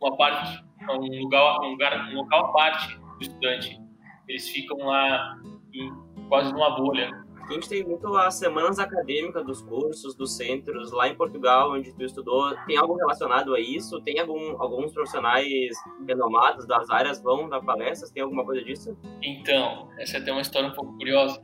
uma 0.00 0.16
parte, 0.16 0.64
um 0.90 1.22
lugar, 1.22 1.60
um 1.60 1.70
lugar, 1.70 2.08
um 2.10 2.14
local 2.14 2.46
à 2.46 2.52
parte 2.52 2.96
do 2.96 3.20
estudante. 3.20 3.78
Eles 4.26 4.48
ficam 4.48 4.78
lá 4.78 5.36
em, 5.72 5.92
quase 6.28 6.52
numa 6.52 6.76
bolha. 6.76 7.10
A 7.48 7.52
gente 7.54 7.66
tem 7.66 7.82
muito 7.82 8.14
as 8.14 8.34
semanas 8.34 8.78
acadêmicas 8.78 9.42
dos 9.42 9.62
cursos, 9.62 10.14
dos 10.14 10.36
centros, 10.36 10.92
lá 10.92 11.08
em 11.08 11.14
Portugal, 11.14 11.72
onde 11.72 11.94
tu 11.94 12.04
estudou. 12.04 12.54
Tem 12.66 12.76
algo 12.76 12.94
relacionado 12.94 13.54
a 13.54 13.60
isso? 13.60 13.98
Tem 14.02 14.18
algum, 14.18 14.60
alguns 14.60 14.92
profissionais 14.92 15.74
renomados 16.06 16.66
das 16.66 16.90
áreas 16.90 17.22
vão 17.22 17.48
dar 17.48 17.62
palestras? 17.62 18.10
Tem 18.10 18.22
alguma 18.22 18.44
coisa 18.44 18.62
disso? 18.62 18.94
Então, 19.22 19.88
essa 19.98 20.18
é 20.18 20.30
uma 20.30 20.42
história 20.42 20.68
um 20.68 20.74
pouco 20.74 20.94
curiosa, 20.98 21.40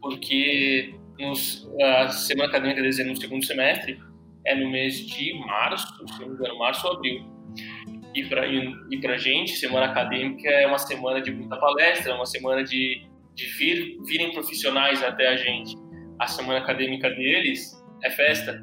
porque 0.00 0.94
nos, 1.18 1.68
a 1.82 2.08
semana 2.10 2.48
acadêmica 2.48 2.80
deles 2.80 3.04
no 3.04 3.16
segundo 3.16 3.44
semestre 3.44 4.00
é 4.46 4.54
no 4.54 4.70
mês 4.70 5.04
de 5.04 5.34
março, 5.46 5.88
se 6.06 6.20
não 6.20 6.28
me 6.28 6.34
engano, 6.34 6.58
março 6.60 6.86
ou 6.86 6.94
abril. 6.94 7.24
E 8.14 8.24
para 8.24 8.46
e, 8.46 9.06
a 9.06 9.18
gente, 9.18 9.56
semana 9.56 9.86
acadêmica 9.86 10.48
é 10.48 10.64
uma 10.68 10.78
semana 10.78 11.20
de 11.20 11.32
muita 11.32 11.56
palestra, 11.56 12.14
uma 12.14 12.26
semana 12.26 12.62
de 12.62 13.09
de 13.40 13.46
vir, 13.46 13.98
virem 14.04 14.32
profissionais 14.32 15.02
até 15.02 15.28
a 15.28 15.36
gente. 15.36 15.74
A 16.18 16.26
semana 16.26 16.58
acadêmica 16.58 17.08
deles 17.10 17.82
é 18.04 18.10
festa, 18.10 18.62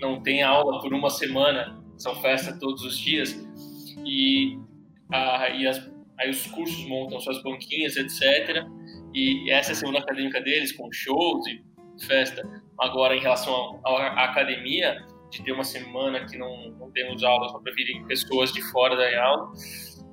não 0.00 0.22
tem 0.22 0.42
aula 0.42 0.80
por 0.80 0.92
uma 0.92 1.10
semana, 1.10 1.82
são 1.98 2.14
festa 2.16 2.58
todos 2.58 2.82
os 2.82 2.98
dias. 2.98 3.36
E, 4.04 4.58
a, 5.12 5.50
e 5.50 5.66
as, 5.66 5.90
aí 6.18 6.30
os 6.30 6.46
cursos 6.46 6.86
montam 6.86 7.20
suas 7.20 7.42
banquinhas, 7.42 7.96
etc. 7.96 8.64
E 9.14 9.50
essa 9.50 9.70
é 9.70 9.72
a 9.72 9.76
semana 9.76 9.98
acadêmica 9.98 10.40
deles, 10.40 10.72
com 10.72 10.90
shows 10.92 11.46
e 11.46 11.62
festa. 12.06 12.42
Agora, 12.78 13.14
em 13.14 13.20
relação 13.20 13.80
à 13.84 14.24
academia, 14.24 15.04
de 15.30 15.42
ter 15.42 15.52
uma 15.52 15.64
semana 15.64 16.24
que 16.26 16.38
não, 16.38 16.70
não 16.78 16.90
temos 16.92 17.22
aulas, 17.22 17.52
para 17.52 17.72
virem 17.74 18.06
pessoas 18.06 18.52
de 18.52 18.62
fora 18.70 18.96
da 18.96 19.24
aula, 19.24 19.52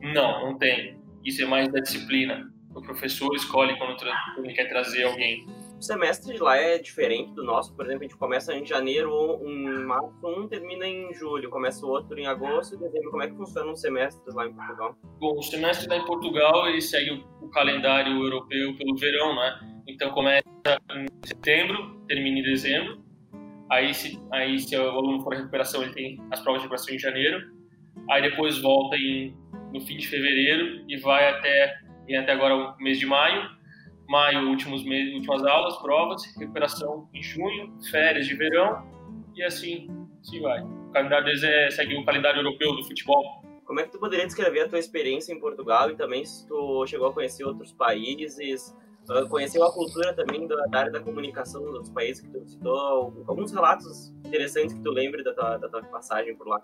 não, 0.01 0.47
não 0.47 0.57
tem. 0.57 0.97
Isso 1.23 1.41
é 1.41 1.45
mais 1.45 1.69
da 1.69 1.79
disciplina 1.79 2.52
professor 2.83 3.33
escolhe 3.35 3.77
quando, 3.77 3.97
ele 4.37 4.53
quer 4.53 4.69
trazer 4.69 5.03
alguém. 5.03 5.45
O 5.77 5.81
semestre 5.81 6.33
de 6.33 6.39
lá 6.41 6.55
é 6.55 6.77
diferente 6.77 7.33
do 7.33 7.43
nosso, 7.43 7.75
por 7.75 7.85
exemplo, 7.85 8.05
a 8.05 8.07
gente 8.07 8.17
começa 8.17 8.53
em 8.53 8.65
janeiro, 8.65 9.41
em 9.45 9.83
março, 9.85 10.13
um 10.23 10.47
termina 10.47 10.87
em 10.87 11.13
julho, 11.13 11.49
começa 11.49 11.85
o 11.85 11.89
outro 11.89 12.17
em 12.17 12.25
agosto 12.25 12.75
e 12.75 12.77
dezembro. 12.77 13.11
Como 13.11 13.23
é 13.23 13.27
que 13.27 13.35
funciona 13.35 13.69
um 13.69 13.75
semestre 13.75 14.33
lá 14.33 14.47
em 14.47 14.53
Portugal? 14.53 14.95
Bom, 15.19 15.37
o 15.37 15.43
semestre 15.43 15.89
lá 15.89 15.97
em 15.97 16.05
Portugal 16.05 16.69
ele 16.69 16.81
segue 16.81 17.25
o 17.41 17.49
calendário 17.49 18.13
europeu 18.13 18.77
pelo 18.77 18.95
verão, 18.95 19.35
né? 19.35 19.59
Então 19.87 20.11
começa 20.11 20.43
em 20.91 21.27
setembro, 21.27 22.01
termina 22.07 22.39
em 22.39 22.43
dezembro. 22.43 23.03
Aí 23.69 23.93
se, 23.93 24.21
aí 24.31 24.59
se 24.59 24.77
o 24.77 24.89
aluno 24.89 25.21
for 25.21 25.33
em 25.33 25.37
recuperação, 25.37 25.83
ele 25.83 25.93
tem 25.93 26.21
as 26.31 26.39
provas 26.41 26.61
de 26.61 26.67
recuperação 26.67 26.95
em 26.95 26.99
janeiro. 26.99 27.41
Aí 28.09 28.21
depois 28.21 28.61
volta 28.61 28.95
em, 28.95 29.35
no 29.73 29.81
fim 29.81 29.97
de 29.97 30.07
fevereiro 30.07 30.85
e 30.87 30.97
vai 30.97 31.29
até, 31.29 31.79
vem 32.05 32.17
até 32.17 32.31
agora 32.31 32.55
o 32.55 32.77
mês 32.77 32.99
de 32.99 33.05
maio. 33.05 33.49
Maio, 34.07 34.49
últimos 34.49 34.83
meses, 34.83 35.13
últimas 35.13 35.45
aulas, 35.45 35.77
provas, 35.77 36.23
recuperação 36.37 37.09
em 37.13 37.23
junho, 37.23 37.73
férias 37.89 38.27
de 38.27 38.35
verão 38.35 38.85
e 39.35 39.41
assim, 39.43 39.87
assim 40.21 40.41
vai. 40.41 40.61
O 40.61 40.91
calendário 40.91 41.25
deles 41.25 41.43
é, 41.43 41.71
segue 41.71 41.95
o 41.95 42.05
calendário 42.05 42.39
europeu 42.39 42.75
do 42.75 42.83
futebol. 42.83 43.43
Como 43.65 43.79
é 43.79 43.83
que 43.83 43.91
tu 43.91 43.99
poderia 43.99 44.25
descrever 44.25 44.61
a 44.61 44.69
tua 44.69 44.77
experiência 44.77 45.33
em 45.33 45.39
Portugal 45.39 45.89
e 45.89 45.95
também 45.95 46.25
se 46.25 46.45
tu 46.47 46.85
chegou 46.85 47.07
a 47.07 47.13
conhecer 47.13 47.45
outros 47.45 47.71
países, 47.71 48.75
uh, 49.09 49.27
conheceu 49.29 49.63
a 49.63 49.73
cultura 49.73 50.13
também 50.13 50.45
da, 50.47 50.55
área 50.73 50.91
da 50.91 50.99
comunicação 50.99 51.61
dos 51.61 51.73
outros 51.73 51.89
países 51.89 52.21
que 52.21 52.29
tu 52.29 52.45
citou, 52.45 53.23
alguns 53.25 53.51
relatos 53.51 54.13
interessantes 54.25 54.73
que 54.73 54.81
tu 54.81 54.91
lembre 54.91 55.23
da 55.23 55.33
tua, 55.33 55.57
da 55.57 55.69
tua 55.69 55.81
passagem 55.83 56.35
por 56.35 56.47
lá? 56.47 56.61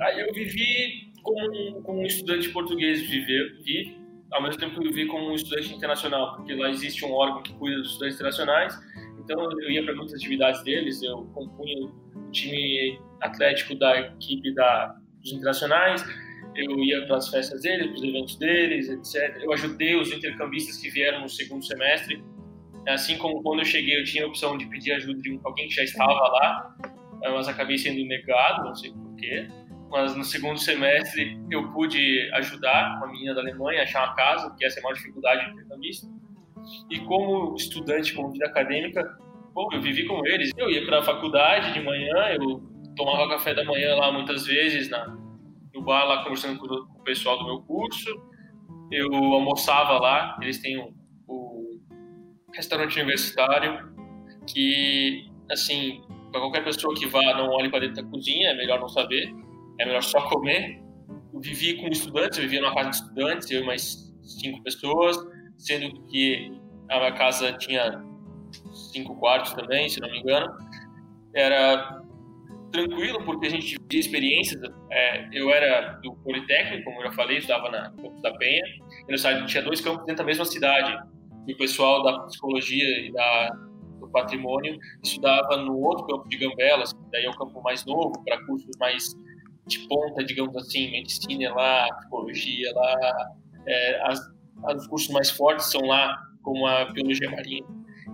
Ah, 0.00 0.12
eu 0.12 0.32
vivi 0.34 1.12
como, 1.22 1.82
como 1.82 2.00
um 2.00 2.06
estudante 2.06 2.48
português 2.50 3.00
viver, 3.02 3.62
vive, 3.62 3.96
ao 4.32 4.42
mesmo 4.42 4.60
tempo 4.60 4.80
eu 4.80 4.82
vivi 4.90 5.06
como 5.06 5.30
um 5.30 5.34
estudante 5.34 5.74
internacional, 5.74 6.36
porque 6.36 6.54
lá 6.54 6.70
existe 6.70 7.04
um 7.04 7.12
órgão 7.12 7.42
que 7.42 7.52
cuida 7.54 7.78
dos 7.78 7.88
estudantes 7.92 8.16
internacionais, 8.16 8.78
então 9.18 9.50
eu 9.60 9.70
ia 9.70 9.84
para 9.84 9.94
muitas 9.94 10.14
atividades 10.14 10.62
deles, 10.62 11.02
eu 11.02 11.24
compunha 11.34 11.86
o 11.86 12.30
time 12.30 12.98
atlético 13.20 13.74
da 13.74 14.00
equipe 14.00 14.54
da, 14.54 14.96
dos 15.20 15.32
internacionais, 15.32 16.04
eu 16.54 16.78
ia 16.80 17.06
para 17.06 17.16
as 17.16 17.28
festas 17.28 17.62
deles, 17.62 17.86
para 17.86 17.94
os 17.94 18.02
eventos 18.02 18.36
deles, 18.36 18.88
etc. 18.88 19.42
Eu 19.42 19.52
ajudei 19.52 19.94
os 19.96 20.12
intercambistas 20.12 20.76
que 20.78 20.90
vieram 20.90 21.20
no 21.20 21.28
segundo 21.28 21.64
semestre. 21.64 22.22
Assim 22.88 23.16
como 23.18 23.42
quando 23.42 23.60
eu 23.60 23.64
cheguei, 23.64 24.00
eu 24.00 24.04
tinha 24.04 24.24
a 24.24 24.26
opção 24.26 24.56
de 24.58 24.66
pedir 24.66 24.92
ajuda 24.92 25.20
de 25.20 25.38
alguém 25.44 25.68
que 25.68 25.74
já 25.74 25.84
estava 25.84 26.12
lá, 26.12 26.76
mas 27.22 27.46
acabei 27.46 27.78
sendo 27.78 28.04
negado, 28.06 28.64
não 28.64 28.74
sei 28.74 28.90
porquê. 28.92 29.46
Mas 29.90 30.14
no 30.14 30.22
segundo 30.22 30.58
semestre 30.58 31.38
eu 31.50 31.72
pude 31.72 32.30
ajudar 32.34 32.96
uma 32.98 33.08
menina 33.08 33.34
da 33.34 33.40
Alemanha 33.40 33.80
a 33.80 33.82
achar 33.82 34.06
uma 34.06 34.14
casa, 34.14 34.54
que 34.56 34.64
essa 34.64 34.78
é 34.78 34.80
a 34.80 34.82
maior 34.84 34.94
dificuldade 34.94 35.44
de 35.44 35.52
intercambista. 35.52 36.08
E 36.88 37.00
como 37.00 37.56
estudante, 37.56 38.14
como 38.14 38.30
vida 38.30 38.46
acadêmica, 38.46 39.18
pô, 39.52 39.68
eu 39.72 39.80
vivi 39.80 40.06
com 40.06 40.24
eles. 40.26 40.52
Eu 40.56 40.70
ia 40.70 40.86
para 40.86 41.00
a 41.00 41.02
faculdade 41.02 41.72
de 41.72 41.80
manhã, 41.80 42.36
eu 42.40 42.62
tomava 42.94 43.28
café 43.28 43.52
da 43.52 43.64
manhã 43.64 43.96
lá 43.96 44.12
muitas 44.12 44.46
vezes 44.46 44.88
na, 44.88 45.06
no 45.74 45.82
bar 45.82 46.04
lá 46.04 46.22
conversando 46.22 46.58
com 46.58 46.66
o 46.66 47.02
pessoal 47.02 47.38
do 47.38 47.44
meu 47.44 47.60
curso. 47.62 48.08
Eu 48.92 49.12
almoçava 49.12 49.98
lá, 49.98 50.38
eles 50.40 50.58
têm 50.58 50.78
o, 50.78 50.92
o 51.26 51.80
restaurante 52.54 52.96
universitário 52.96 53.90
que, 54.46 55.28
assim, 55.50 56.02
para 56.30 56.40
qualquer 56.40 56.64
pessoa 56.64 56.94
que 56.94 57.06
vá, 57.06 57.34
não 57.34 57.48
olhe 57.50 57.68
para 57.68 57.80
dentro 57.80 58.02
da 58.02 58.10
cozinha, 58.10 58.50
é 58.50 58.54
melhor 58.54 58.80
não 58.80 58.88
saber, 58.88 59.32
é 59.80 59.86
melhor 59.86 60.02
só 60.02 60.20
comer. 60.28 60.80
Eu 61.32 61.40
vivi 61.40 61.80
com 61.80 61.88
estudantes, 61.88 62.38
eu 62.38 62.44
vivia 62.44 62.60
numa 62.60 62.74
casa 62.74 62.90
de 62.90 62.96
estudantes, 62.96 63.50
eu 63.50 63.62
e 63.62 63.66
mais 63.66 64.12
cinco 64.22 64.62
pessoas, 64.62 65.16
sendo 65.56 66.06
que 66.06 66.52
a 66.90 66.98
minha 66.98 67.12
casa 67.12 67.52
tinha 67.54 68.04
cinco 68.92 69.16
quartos 69.16 69.52
também, 69.54 69.88
se 69.88 70.00
não 70.00 70.10
me 70.10 70.20
engano. 70.20 70.52
Era 71.34 72.02
tranquilo, 72.70 73.24
porque 73.24 73.46
a 73.46 73.50
gente 73.50 73.76
via 73.90 74.00
experiências. 74.00 74.60
É, 74.90 75.28
eu 75.32 75.50
era 75.50 75.98
do 76.02 76.14
Politécnico, 76.16 76.84
como 76.84 76.98
eu 77.00 77.04
já 77.04 77.12
falei, 77.12 77.38
estava 77.38 77.70
na 77.70 77.90
Campos 77.90 78.20
da 78.22 78.32
Penha. 78.34 78.62
Eu 79.08 79.16
tinha 79.46 79.62
dois 79.62 79.80
campos 79.80 80.04
dentro 80.04 80.22
da 80.22 80.24
mesma 80.24 80.44
cidade. 80.44 80.96
E 81.46 81.54
o 81.54 81.56
pessoal 81.56 82.02
da 82.02 82.20
psicologia 82.24 83.06
e 83.06 83.12
da, 83.12 83.50
do 83.98 84.08
patrimônio 84.10 84.78
estudava 85.02 85.56
no 85.56 85.78
outro 85.78 86.06
campo 86.06 86.28
de 86.28 86.36
Gambelas, 86.36 86.92
que 86.92 87.00
daí 87.10 87.24
é 87.24 87.30
o 87.30 87.36
campo 87.36 87.62
mais 87.62 87.84
novo, 87.86 88.12
para 88.24 88.44
cursos 88.44 88.70
mais 88.78 89.14
de 89.70 89.88
ponta, 89.88 90.24
digamos 90.24 90.56
assim, 90.56 90.90
medicina 90.90 91.54
lá, 91.54 91.88
psicologia 91.98 92.72
lá. 92.74 93.32
É, 93.66 94.00
as, 94.08 94.20
os 94.76 94.86
cursos 94.86 95.10
mais 95.10 95.30
fortes 95.30 95.70
são 95.70 95.82
lá, 95.82 96.16
como 96.42 96.66
a 96.66 96.86
biologia 96.86 97.30
marinha. 97.30 97.64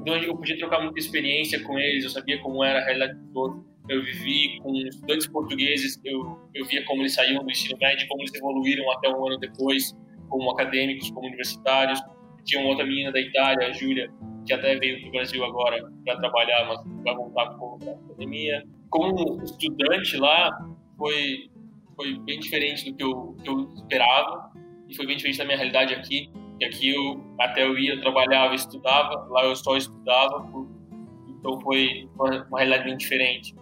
Então 0.00 0.16
eu 0.16 0.36
podia 0.36 0.58
trocar 0.58 0.80
muita 0.82 0.98
experiência 0.98 1.62
com 1.64 1.78
eles, 1.78 2.04
eu 2.04 2.10
sabia 2.10 2.40
como 2.40 2.62
era 2.62 2.80
a 2.80 2.84
realidade 2.84 3.18
do 3.18 3.32
todo 3.32 3.76
eu 3.88 4.02
vivi 4.02 4.58
com 4.60 4.74
estudantes 4.74 5.26
portugueses, 5.28 6.00
eu, 6.04 6.38
eu 6.54 6.64
via 6.64 6.84
como 6.84 7.02
eles 7.02 7.14
saíam 7.14 7.42
do 7.42 7.50
ensino 7.50 7.78
médio, 7.80 8.06
como 8.08 8.22
eles 8.22 8.34
evoluíram 8.34 8.90
até 8.92 9.08
um 9.08 9.26
ano 9.26 9.38
depois, 9.38 9.96
como 10.28 10.50
acadêmicos, 10.50 11.10
como 11.10 11.26
universitários. 11.26 12.00
Tinha 12.44 12.60
uma 12.60 12.70
outra 12.70 12.84
menina 12.84 13.12
da 13.12 13.20
Itália, 13.20 13.68
a 13.68 13.72
Júlia, 13.72 14.10
que 14.44 14.52
até 14.52 14.76
veio 14.76 15.00
para 15.00 15.08
o 15.08 15.12
Brasil 15.12 15.44
agora 15.44 15.84
para 16.04 16.16
trabalhar, 16.16 16.66
mas 16.68 16.80
vai 17.02 17.14
voltar 17.14 17.46
com 17.56 17.78
a 17.82 18.08
pandemia. 18.08 18.64
Como 18.90 19.42
estudante 19.42 20.16
lá, 20.16 20.50
foi, 20.96 21.50
foi 21.94 22.18
bem 22.20 22.40
diferente 22.40 22.90
do 22.90 22.96
que 22.96 23.02
eu, 23.02 23.36
que 23.42 23.48
eu 23.48 23.72
esperava 23.74 24.50
e 24.88 24.94
foi 24.94 25.06
bem 25.06 25.16
diferente 25.16 25.38
da 25.38 25.44
minha 25.44 25.56
realidade 25.56 25.94
aqui. 25.94 26.30
E 26.60 26.64
aqui 26.64 26.88
eu 26.90 27.22
até 27.38 27.64
eu 27.64 27.78
ia, 27.78 27.94
eu 27.94 28.00
trabalhava, 28.00 28.54
estudava, 28.54 29.26
lá 29.30 29.44
eu 29.44 29.54
só 29.54 29.76
estudava, 29.76 30.46
então 31.28 31.60
foi 31.60 32.08
uma, 32.14 32.46
uma 32.46 32.58
realidade 32.58 32.84
bem 32.84 32.96
diferente. 32.96 33.54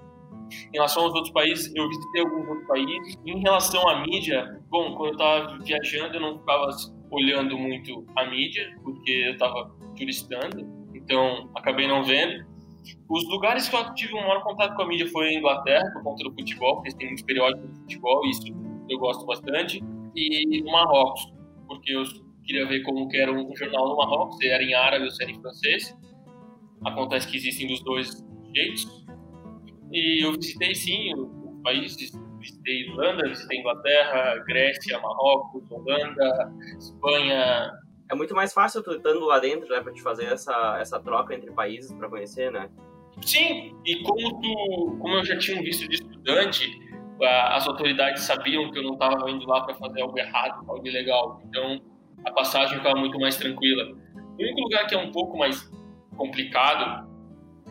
Em 0.72 0.76
relação 0.76 1.04
aos 1.04 1.14
outros 1.14 1.32
países, 1.32 1.74
eu 1.74 1.88
visitei 1.88 2.22
alguns 2.22 2.48
outros 2.48 2.66
países. 2.66 3.18
Em 3.24 3.40
relação 3.40 3.88
à 3.88 4.02
mídia, 4.02 4.60
bom, 4.70 4.94
quando 4.94 5.08
eu 5.08 5.12
estava 5.12 5.58
viajando, 5.58 6.14
eu 6.14 6.20
não 6.20 6.38
ficava 6.38 6.68
olhando 7.10 7.58
muito 7.58 8.06
a 8.16 8.26
mídia, 8.26 8.76
porque 8.82 9.10
eu 9.10 9.32
estava 9.32 9.70
turistando, 9.96 10.66
então 10.94 11.50
acabei 11.54 11.86
não 11.86 12.04
vendo. 12.04 12.44
Os 13.08 13.28
lugares 13.28 13.68
que 13.68 13.76
eu 13.76 13.94
tive 13.94 14.14
um 14.14 14.20
maior 14.20 14.42
contato 14.42 14.74
com 14.76 14.82
a 14.82 14.86
mídia 14.86 15.08
foi 15.08 15.28
a 15.28 15.32
Inglaterra, 15.34 15.90
por 15.92 16.02
conta 16.02 16.24
do 16.24 16.32
futebol, 16.32 16.74
porque 16.76 16.88
eles 16.88 16.98
têm 16.98 17.06
muitos 17.08 17.24
periódicos 17.24 17.70
de 17.70 17.80
futebol, 17.80 18.26
isso 18.26 18.42
eu 18.88 18.98
gosto 18.98 19.24
bastante, 19.26 19.82
e 20.14 20.62
no 20.62 20.72
Marrocos, 20.72 21.32
porque 21.66 21.92
eu 21.92 22.02
queria 22.44 22.66
ver 22.66 22.82
como 22.82 23.08
que 23.08 23.16
era 23.16 23.32
um 23.32 23.56
jornal 23.56 23.88
no 23.88 23.96
Marrocos, 23.96 24.36
se 24.36 24.48
era 24.48 24.62
em 24.62 24.74
árabe 24.74 25.04
ou 25.04 25.10
se 25.10 25.22
era 25.22 25.32
em 25.32 25.40
francês. 25.40 25.96
Acontece 26.84 27.28
que 27.28 27.36
existem 27.36 27.66
dos 27.66 27.82
dois 27.82 28.24
jeitos, 28.54 29.04
e 29.92 30.24
eu 30.24 30.32
visitei 30.32 30.74
sim 30.74 31.14
os 31.14 31.62
países, 31.62 32.12
visitei 32.38 32.82
Irlanda, 32.82 33.28
visitei 33.28 33.60
Inglaterra, 33.60 34.44
Grécia, 34.46 35.00
Marrocos, 35.00 35.62
Holanda, 35.70 36.52
Espanha. 36.78 37.83
É 38.10 38.14
muito 38.14 38.34
mais 38.34 38.52
fácil 38.52 38.82
tu 38.82 38.92
estando 38.92 39.24
lá 39.24 39.38
dentro, 39.38 39.68
né, 39.68 39.80
para 39.80 39.92
te 39.92 40.02
fazer 40.02 40.26
essa, 40.26 40.78
essa 40.80 41.00
troca 41.00 41.34
entre 41.34 41.50
países 41.50 41.92
para 41.92 42.08
conhecer, 42.08 42.52
né? 42.52 42.68
Sim, 43.22 43.74
e 43.84 44.02
como 44.02 44.40
tu, 44.40 44.98
como 45.00 45.14
eu 45.14 45.24
já 45.24 45.38
tinha 45.38 45.62
visto 45.62 45.88
de 45.88 45.94
estudante, 45.94 46.68
as 47.22 47.66
autoridades 47.66 48.22
sabiam 48.24 48.70
que 48.70 48.78
eu 48.78 48.82
não 48.82 48.94
estava 48.94 49.30
indo 49.30 49.46
lá 49.46 49.62
para 49.62 49.74
fazer 49.74 50.02
algo 50.02 50.18
errado, 50.18 50.64
algo 50.68 50.86
ilegal. 50.86 51.40
Então, 51.46 51.80
a 52.24 52.32
passagem 52.32 52.76
ficava 52.76 52.98
muito 52.98 53.18
mais 53.18 53.36
tranquila. 53.36 53.96
O 54.14 54.42
único 54.42 54.60
lugar 54.60 54.86
que 54.86 54.94
é 54.94 54.98
um 54.98 55.12
pouco 55.12 55.38
mais 55.38 55.70
complicado 56.16 57.08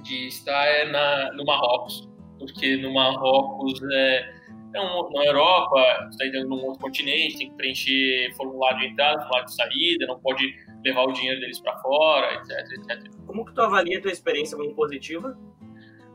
de 0.02 0.28
estar 0.28 0.66
é 0.66 0.86
na, 0.86 1.34
no 1.34 1.46
Marrocos 1.46 2.08
porque 2.44 2.78
no 2.78 2.94
Marrocos 2.94 3.80
é, 3.94 4.34
é 4.74 4.82
um, 4.82 5.10
na 5.12 5.26
Europa, 5.26 6.08
está 6.10 6.26
indo 6.26 6.48
num 6.48 6.66
outro 6.66 6.82
continente, 6.82 7.38
tem 7.38 7.50
que 7.50 7.56
preencher 7.56 8.34
formulário 8.36 8.80
de 8.80 8.88
entrada, 8.88 9.20
formulário 9.20 9.46
de 9.46 9.56
saída, 9.56 10.08
não 10.08 10.20
pode 10.20 10.44
levar 10.84 11.04
o 11.04 11.12
dinheiro 11.12 11.40
deles 11.40 11.60
para 11.62 11.78
fora, 11.78 12.34
etc, 12.36 12.90
etc. 12.90 13.12
Como 13.26 13.46
que 13.46 13.54
tu 13.54 13.62
avalia 13.62 14.00
a 14.00 14.02
tua 14.02 14.12
experiência 14.12 14.58
como 14.58 14.74
positiva? 14.74 15.38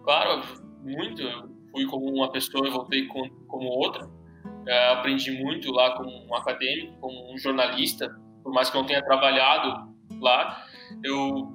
Claro, 0.02 0.42
muito. 0.82 1.22
Eu 1.22 1.48
fui 1.70 1.86
como 1.86 2.06
uma 2.12 2.30
pessoa 2.32 2.66
e 2.66 2.70
voltei 2.70 3.06
com, 3.06 3.28
como 3.46 3.68
outra. 3.68 4.10
É, 4.66 4.88
aprendi 4.92 5.30
muito 5.30 5.70
lá 5.72 5.96
como 5.96 6.10
um 6.10 6.34
acadêmico, 6.34 6.98
como 7.00 7.32
um 7.32 7.38
jornalista, 7.38 8.08
por 8.42 8.52
mais 8.52 8.68
que 8.68 8.76
eu 8.76 8.80
não 8.80 8.88
tenha 8.88 9.02
trabalhado 9.02 9.88
lá, 10.20 10.66
eu 11.04 11.52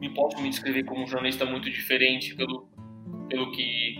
me 0.00 0.12
posso 0.14 0.40
me 0.40 0.48
descrever 0.48 0.84
como 0.84 1.02
um 1.02 1.06
jornalista 1.06 1.44
muito 1.44 1.70
diferente 1.70 2.34
pelo 2.34 2.68
pelo 3.28 3.50
que 3.50 3.96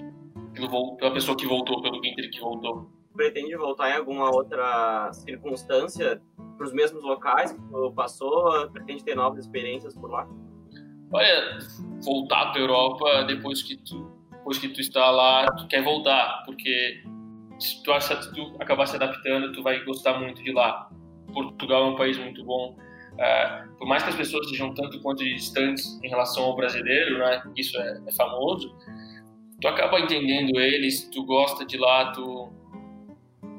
pelo, 0.57 0.97
pela 0.97 1.13
pessoa 1.13 1.37
que 1.37 1.47
voltou, 1.47 1.81
pelo 1.83 2.03
Ginter 2.03 2.31
que 2.31 2.41
voltou. 2.41 2.91
Pretende 3.15 3.57
voltar 3.57 3.91
em 3.91 3.95
alguma 3.95 4.31
outra 4.31 5.11
circunstância 5.13 6.21
para 6.57 6.67
os 6.67 6.73
mesmos 6.73 7.03
locais 7.03 7.53
que 7.53 7.61
tu 7.71 7.93
passou? 7.93 8.69
Pretende 8.71 9.05
ter 9.05 9.15
novas 9.15 9.45
experiências 9.45 9.95
por 9.95 10.11
lá? 10.11 10.29
Olha, 11.13 11.59
voltar 12.03 12.53
para 12.53 12.61
a 12.61 12.63
Europa 12.63 13.25
depois 13.25 13.63
que 13.63 13.77
tu 13.77 14.17
depois 14.47 14.59
que 14.59 14.69
tu 14.69 14.81
está 14.81 15.11
lá, 15.11 15.45
tu 15.47 15.67
quer 15.67 15.83
voltar, 15.83 16.45
porque 16.47 17.03
se 17.59 17.83
tu, 17.83 18.01
se 18.01 18.33
tu 18.33 18.55
acabar 18.61 18.87
se 18.87 18.95
adaptando, 18.95 19.51
tu 19.53 19.61
vai 19.61 19.85
gostar 19.85 20.21
muito 20.21 20.41
de 20.41 20.53
lá. 20.53 20.89
Portugal 21.33 21.87
é 21.87 21.87
um 21.89 21.97
país 21.97 22.17
muito 22.17 22.45
bom. 22.45 22.77
Uh, 23.15 23.77
por 23.77 23.89
mais 23.89 24.05
que 24.05 24.11
as 24.11 24.15
pessoas 24.15 24.49
sejam 24.49 24.73
tanto 24.73 25.01
quanto 25.01 25.25
distantes 25.25 25.99
em 26.01 26.09
relação 26.09 26.45
ao 26.45 26.55
brasileiro, 26.55 27.19
né, 27.19 27.43
isso 27.57 27.77
é, 27.77 28.03
é 28.07 28.13
famoso, 28.13 28.73
tu 29.61 29.69
acaba 29.69 30.01
entendendo 30.01 30.59
eles, 30.59 31.09
tu 31.11 31.25
gosta 31.25 31.65
de 31.65 31.77
lá, 31.77 32.13
tu 32.13 32.53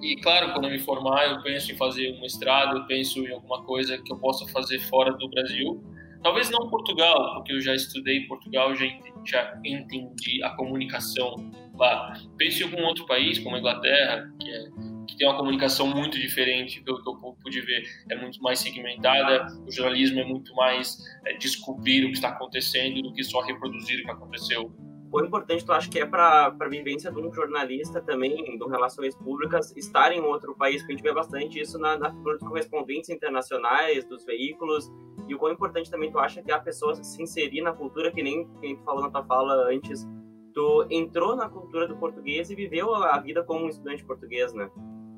e 0.02 0.16
claro, 0.18 0.54
quando 0.54 0.66
eu 0.66 0.72
me 0.72 0.80
formar, 0.80 1.26
eu 1.26 1.42
penso 1.42 1.72
em 1.72 1.76
fazer 1.76 2.14
um 2.14 2.22
mestrado, 2.22 2.78
eu 2.78 2.86
penso 2.86 3.20
em 3.26 3.32
alguma 3.32 3.64
coisa 3.64 3.98
que 3.98 4.14
eu 4.14 4.18
possa 4.18 4.48
fazer 4.48 4.80
fora 4.80 5.12
do 5.14 5.28
Brasil, 5.28 5.82
Talvez 6.24 6.50
não 6.50 6.70
Portugal, 6.70 7.36
porque 7.36 7.54
eu 7.54 7.62
já 7.62 7.74
estudei 7.74 8.22
Portugal, 8.22 8.76
já 8.76 8.86
entendi, 8.86 9.14
já 9.26 9.60
entendi 9.64 10.44
a 10.44 10.50
comunicação 10.52 11.36
lá. 11.76 12.14
Pense 12.38 12.62
em 12.62 12.66
algum 12.66 12.84
outro 12.84 13.06
país, 13.06 13.40
como 13.40 13.56
a 13.56 13.60
Inglaterra, 13.60 14.30
que, 14.40 14.50
é, 14.50 14.66
que 15.08 15.16
tem 15.16 15.28
uma 15.28 15.38
comunicação 15.38 15.88
muito 15.88 16.20
diferente, 16.20 16.82
pelo 16.82 17.02
que 17.02 17.10
eu 17.10 17.16
pude 17.42 17.62
ver, 17.62 17.84
é 18.10 18.16
muito 18.16 18.42
mais 18.42 18.60
segmentada, 18.60 19.48
o 19.66 19.72
jornalismo 19.72 20.20
é 20.20 20.26
muito 20.26 20.54
mais 20.56 20.98
é, 21.26 21.34
descobrir 21.38 22.04
o 22.04 22.08
que 22.08 22.16
está 22.16 22.30
acontecendo 22.30 23.02
do 23.02 23.14
que 23.14 23.24
só 23.24 23.42
reproduzir 23.42 24.02
o 24.02 24.04
que 24.04 24.12
aconteceu 24.12 24.72
quão 25.10 25.26
importante 25.26 25.66
tu 25.66 25.72
acha 25.72 25.90
que 25.90 26.00
é 26.00 26.06
para 26.06 26.48
a 26.48 26.68
vivência 26.68 27.12
de 27.12 27.20
um 27.20 27.32
jornalista 27.32 28.02
também, 28.02 28.58
de 28.58 28.70
relações 28.70 29.16
públicas, 29.16 29.76
estar 29.76 30.12
em 30.12 30.22
outro 30.22 30.56
país? 30.56 30.82
Porque 30.82 30.94
a 30.94 30.96
gente 30.96 31.04
vê 31.04 31.14
bastante 31.14 31.60
isso 31.60 31.78
na, 31.78 31.98
na 31.98 32.12
figura 32.12 32.38
dos 32.38 32.48
correspondentes 32.48 33.10
internacionais, 33.10 34.06
dos 34.06 34.26
veículos, 34.26 34.92
e 35.28 35.36
o 35.36 35.38
quão 35.38 35.52
importante 35.52 35.90
também 35.90 36.12
tu 36.12 36.20
acha 36.20 36.42
que 36.42 36.52
a 36.52 36.60
pessoa 36.60 36.96
se 36.96 37.22
inserir 37.22 37.62
na 37.62 37.74
cultura, 37.74 38.12
que 38.12 38.24
nem 38.24 38.48
quem 38.60 38.76
tu 38.76 38.84
falou 38.84 39.02
na 39.02 39.10
tua 39.10 39.24
fala 39.24 39.70
antes, 39.70 40.08
tu 40.54 40.88
entrou 40.90 41.36
na 41.36 41.50
cultura 41.50 41.88
do 41.88 41.98
português 41.98 42.50
e 42.50 42.56
viveu 42.56 42.96
a 42.96 43.20
vida 43.20 43.44
como 43.44 43.66
um 43.66 43.70
estudante 43.70 44.04
português, 44.04 44.54
né? 44.54 44.70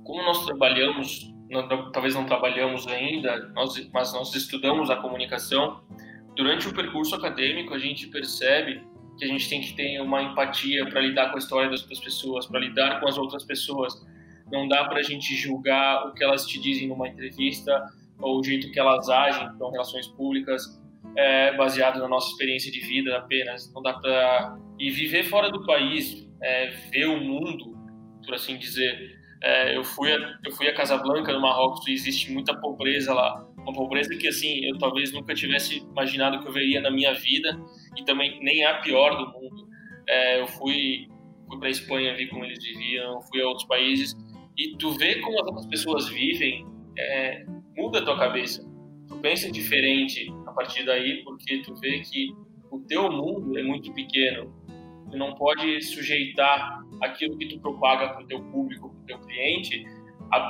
Como 0.04 0.23
nós 0.23 0.45
trabalhamos, 0.45 1.34
talvez 1.93 2.15
não 2.15 2.25
trabalhamos 2.25 2.88
ainda, 2.88 3.49
nós, 3.54 3.89
mas 3.93 4.13
nós 4.13 4.34
estudamos 4.36 4.89
a 4.89 4.95
comunicação, 4.97 5.82
durante 6.36 6.67
o 6.67 6.73
percurso 6.73 7.15
acadêmico 7.15 7.73
a 7.73 7.78
gente 7.78 8.08
percebe 8.08 8.82
que 9.19 9.25
a 9.25 9.27
gente 9.27 9.49
tem 9.49 9.62
que 9.62 9.73
ter 9.73 10.01
uma 10.01 10.23
empatia 10.23 10.89
para 10.89 11.01
lidar 11.01 11.29
com 11.29 11.36
a 11.36 11.39
história 11.39 11.69
das 11.69 11.82
outras 11.82 11.99
pessoas, 11.99 12.45
para 12.47 12.60
lidar 12.60 12.99
com 12.99 13.08
as 13.08 13.17
outras 13.17 13.43
pessoas. 13.43 13.93
Não 14.51 14.67
dá 14.67 14.86
para 14.86 14.99
a 14.99 15.03
gente 15.03 15.36
julgar 15.36 16.08
o 16.08 16.13
que 16.13 16.23
elas 16.23 16.47
te 16.47 16.60
dizem 16.60 16.88
numa 16.88 17.08
entrevista 17.08 17.86
ou 18.19 18.39
o 18.39 18.43
jeito 18.43 18.71
que 18.71 18.79
elas 18.79 19.08
agem 19.10 19.49
com 19.58 19.69
relações 19.69 20.08
públicas 20.08 20.79
é, 21.15 21.55
baseado 21.55 21.99
na 21.99 22.08
nossa 22.08 22.32
experiência 22.32 22.71
de 22.71 22.79
vida 22.79 23.17
apenas. 23.17 23.71
Não 23.73 23.82
dá 23.82 23.93
para 23.93 24.58
e 24.79 24.89
viver 24.89 25.23
fora 25.23 25.51
do 25.51 25.65
país, 25.65 26.27
é, 26.41 26.67
ver 26.91 27.08
o 27.08 27.19
mundo, 27.19 27.77
por 28.25 28.34
assim 28.34 28.58
dizer. 28.58 29.19
É, 29.41 29.77
eu 29.77 29.84
fui 29.84 30.12
a, 30.12 30.17
eu 30.43 30.51
fui 30.51 30.67
a 30.67 30.73
Casablanca 30.73 31.32
no 31.32 31.39
Marrocos 31.39 31.88
e 31.88 31.93
existe 31.93 32.32
muita 32.32 32.53
pobreza 32.53 33.13
lá 33.13 33.45
uma 33.69 33.73
pobreza 33.73 34.15
que 34.15 34.27
assim 34.27 34.65
eu 34.65 34.77
talvez 34.77 35.13
nunca 35.13 35.34
tivesse 35.34 35.77
imaginado 35.77 36.39
que 36.39 36.47
eu 36.47 36.51
veria 36.51 36.82
na 36.82 36.89
minha 36.89 37.13
vida 37.13 37.60
e 37.95 38.03
também 38.03 38.39
nem 38.43 38.65
a 38.65 38.79
pior 38.79 39.15
do 39.15 39.32
mundo. 39.32 39.67
É, 40.08 40.41
eu 40.41 40.47
fui 40.47 41.08
fui 41.47 41.60
para 41.60 41.69
Espanha 41.69 42.15
vi 42.15 42.27
como 42.27 42.45
eles 42.45 42.63
viviam, 42.63 43.21
fui 43.23 43.41
a 43.41 43.47
outros 43.47 43.67
países 43.67 44.15
e 44.58 44.75
tu 44.77 44.91
vê 44.91 45.19
como 45.19 45.39
as 45.39 45.47
outras 45.47 45.65
pessoas 45.67 46.10
vivem 46.10 46.65
é, 46.97 47.45
muda 47.77 47.99
a 47.99 48.05
tua 48.05 48.17
cabeça. 48.17 48.67
Tu 49.08 49.15
pensa 49.17 49.51
diferente 49.51 50.32
a 50.47 50.51
partir 50.51 50.86
daí 50.86 51.23
porque 51.23 51.60
tu 51.60 51.75
vê 51.75 51.99
que 51.99 52.34
o 52.71 52.79
teu 52.82 53.12
mundo 53.12 53.58
é 53.58 53.63
muito 53.63 53.93
pequeno. 53.93 54.53
Tu 55.10 55.17
não 55.17 55.34
pode 55.36 55.82
sujeitar 55.82 56.82
aquilo 57.01 57.38
que 57.38 57.47
tu 57.47 57.60
propaga 57.60 58.10
para 58.10 58.23
o 58.23 58.27
teu 58.27 58.43
público, 58.45 58.89
para 58.89 58.99
o 58.99 59.05
teu 59.05 59.19
cliente, 59.19 59.84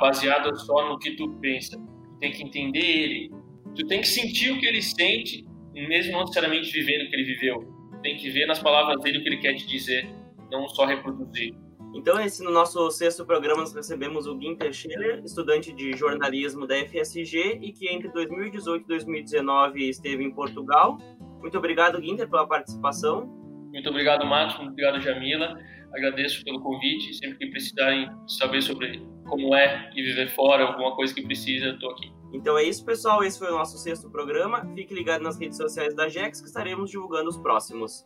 baseado 0.00 0.54
só 0.58 0.90
no 0.90 0.98
que 0.98 1.12
tu 1.12 1.30
pensa 1.40 1.80
tem 2.20 2.32
que 2.32 2.42
entender 2.42 2.78
ele. 2.78 3.30
Tu 3.74 3.86
tem 3.86 4.00
que 4.00 4.08
sentir 4.08 4.52
o 4.52 4.58
que 4.58 4.66
ele 4.66 4.82
sente, 4.82 5.44
mesmo 5.74 6.12
não 6.12 6.20
necessariamente 6.20 6.70
vivendo 6.70 7.06
o 7.06 7.10
que 7.10 7.16
ele 7.16 7.24
viveu. 7.24 7.74
Tem 8.02 8.16
que 8.16 8.30
ver 8.30 8.46
nas 8.46 8.58
palavras 8.58 9.00
dele 9.00 9.18
o 9.18 9.22
que 9.22 9.28
ele 9.28 9.38
quer 9.38 9.54
te 9.54 9.66
dizer, 9.66 10.08
não 10.50 10.68
só 10.68 10.84
reproduzir. 10.84 11.54
Então, 11.94 12.20
esse 12.20 12.42
no 12.42 12.52
nosso 12.52 12.88
sexto 12.90 13.26
programa 13.26 13.62
nós 13.62 13.74
recebemos 13.74 14.26
o 14.26 14.36
Guinter 14.36 14.72
Schiller, 14.72 15.22
estudante 15.24 15.72
de 15.72 15.92
jornalismo 15.96 16.66
da 16.66 16.76
FSG 16.76 17.58
e 17.60 17.72
que 17.72 17.88
entre 17.88 18.08
2018 18.12 18.84
e 18.84 18.86
2019 18.86 19.88
esteve 19.88 20.22
em 20.22 20.30
Portugal. 20.30 20.98
Muito 21.40 21.58
obrigado, 21.58 22.00
Guinter, 22.00 22.28
pela 22.28 22.46
participação. 22.46 23.26
Muito 23.72 23.88
obrigado, 23.88 24.24
Marcos. 24.24 24.56
Muito 24.58 24.70
obrigado, 24.70 25.00
Jamila. 25.00 25.58
Agradeço 25.92 26.44
pelo 26.44 26.60
convite. 26.60 27.14
Sempre 27.14 27.38
que 27.38 27.46
precisarem 27.46 28.10
saber 28.26 28.62
sobre 28.62 29.02
como 29.26 29.54
é 29.54 29.90
e 29.94 30.02
viver 30.02 30.28
fora, 30.30 30.64
alguma 30.64 30.94
coisa 30.94 31.14
que 31.14 31.22
precisa, 31.22 31.66
eu 31.66 31.74
estou 31.74 31.90
aqui. 31.90 32.12
Então 32.32 32.56
é 32.56 32.64
isso, 32.64 32.84
pessoal. 32.84 33.22
Esse 33.22 33.38
foi 33.38 33.48
o 33.48 33.56
nosso 33.56 33.78
sexto 33.78 34.10
programa. 34.10 34.66
Fique 34.74 34.94
ligado 34.94 35.22
nas 35.22 35.38
redes 35.38 35.56
sociais 35.56 35.94
da 35.94 36.08
Jex 36.08 36.40
que 36.40 36.46
estaremos 36.46 36.90
divulgando 36.90 37.28
os 37.28 37.36
próximos. 37.36 38.04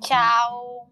Tchau! 0.00 0.91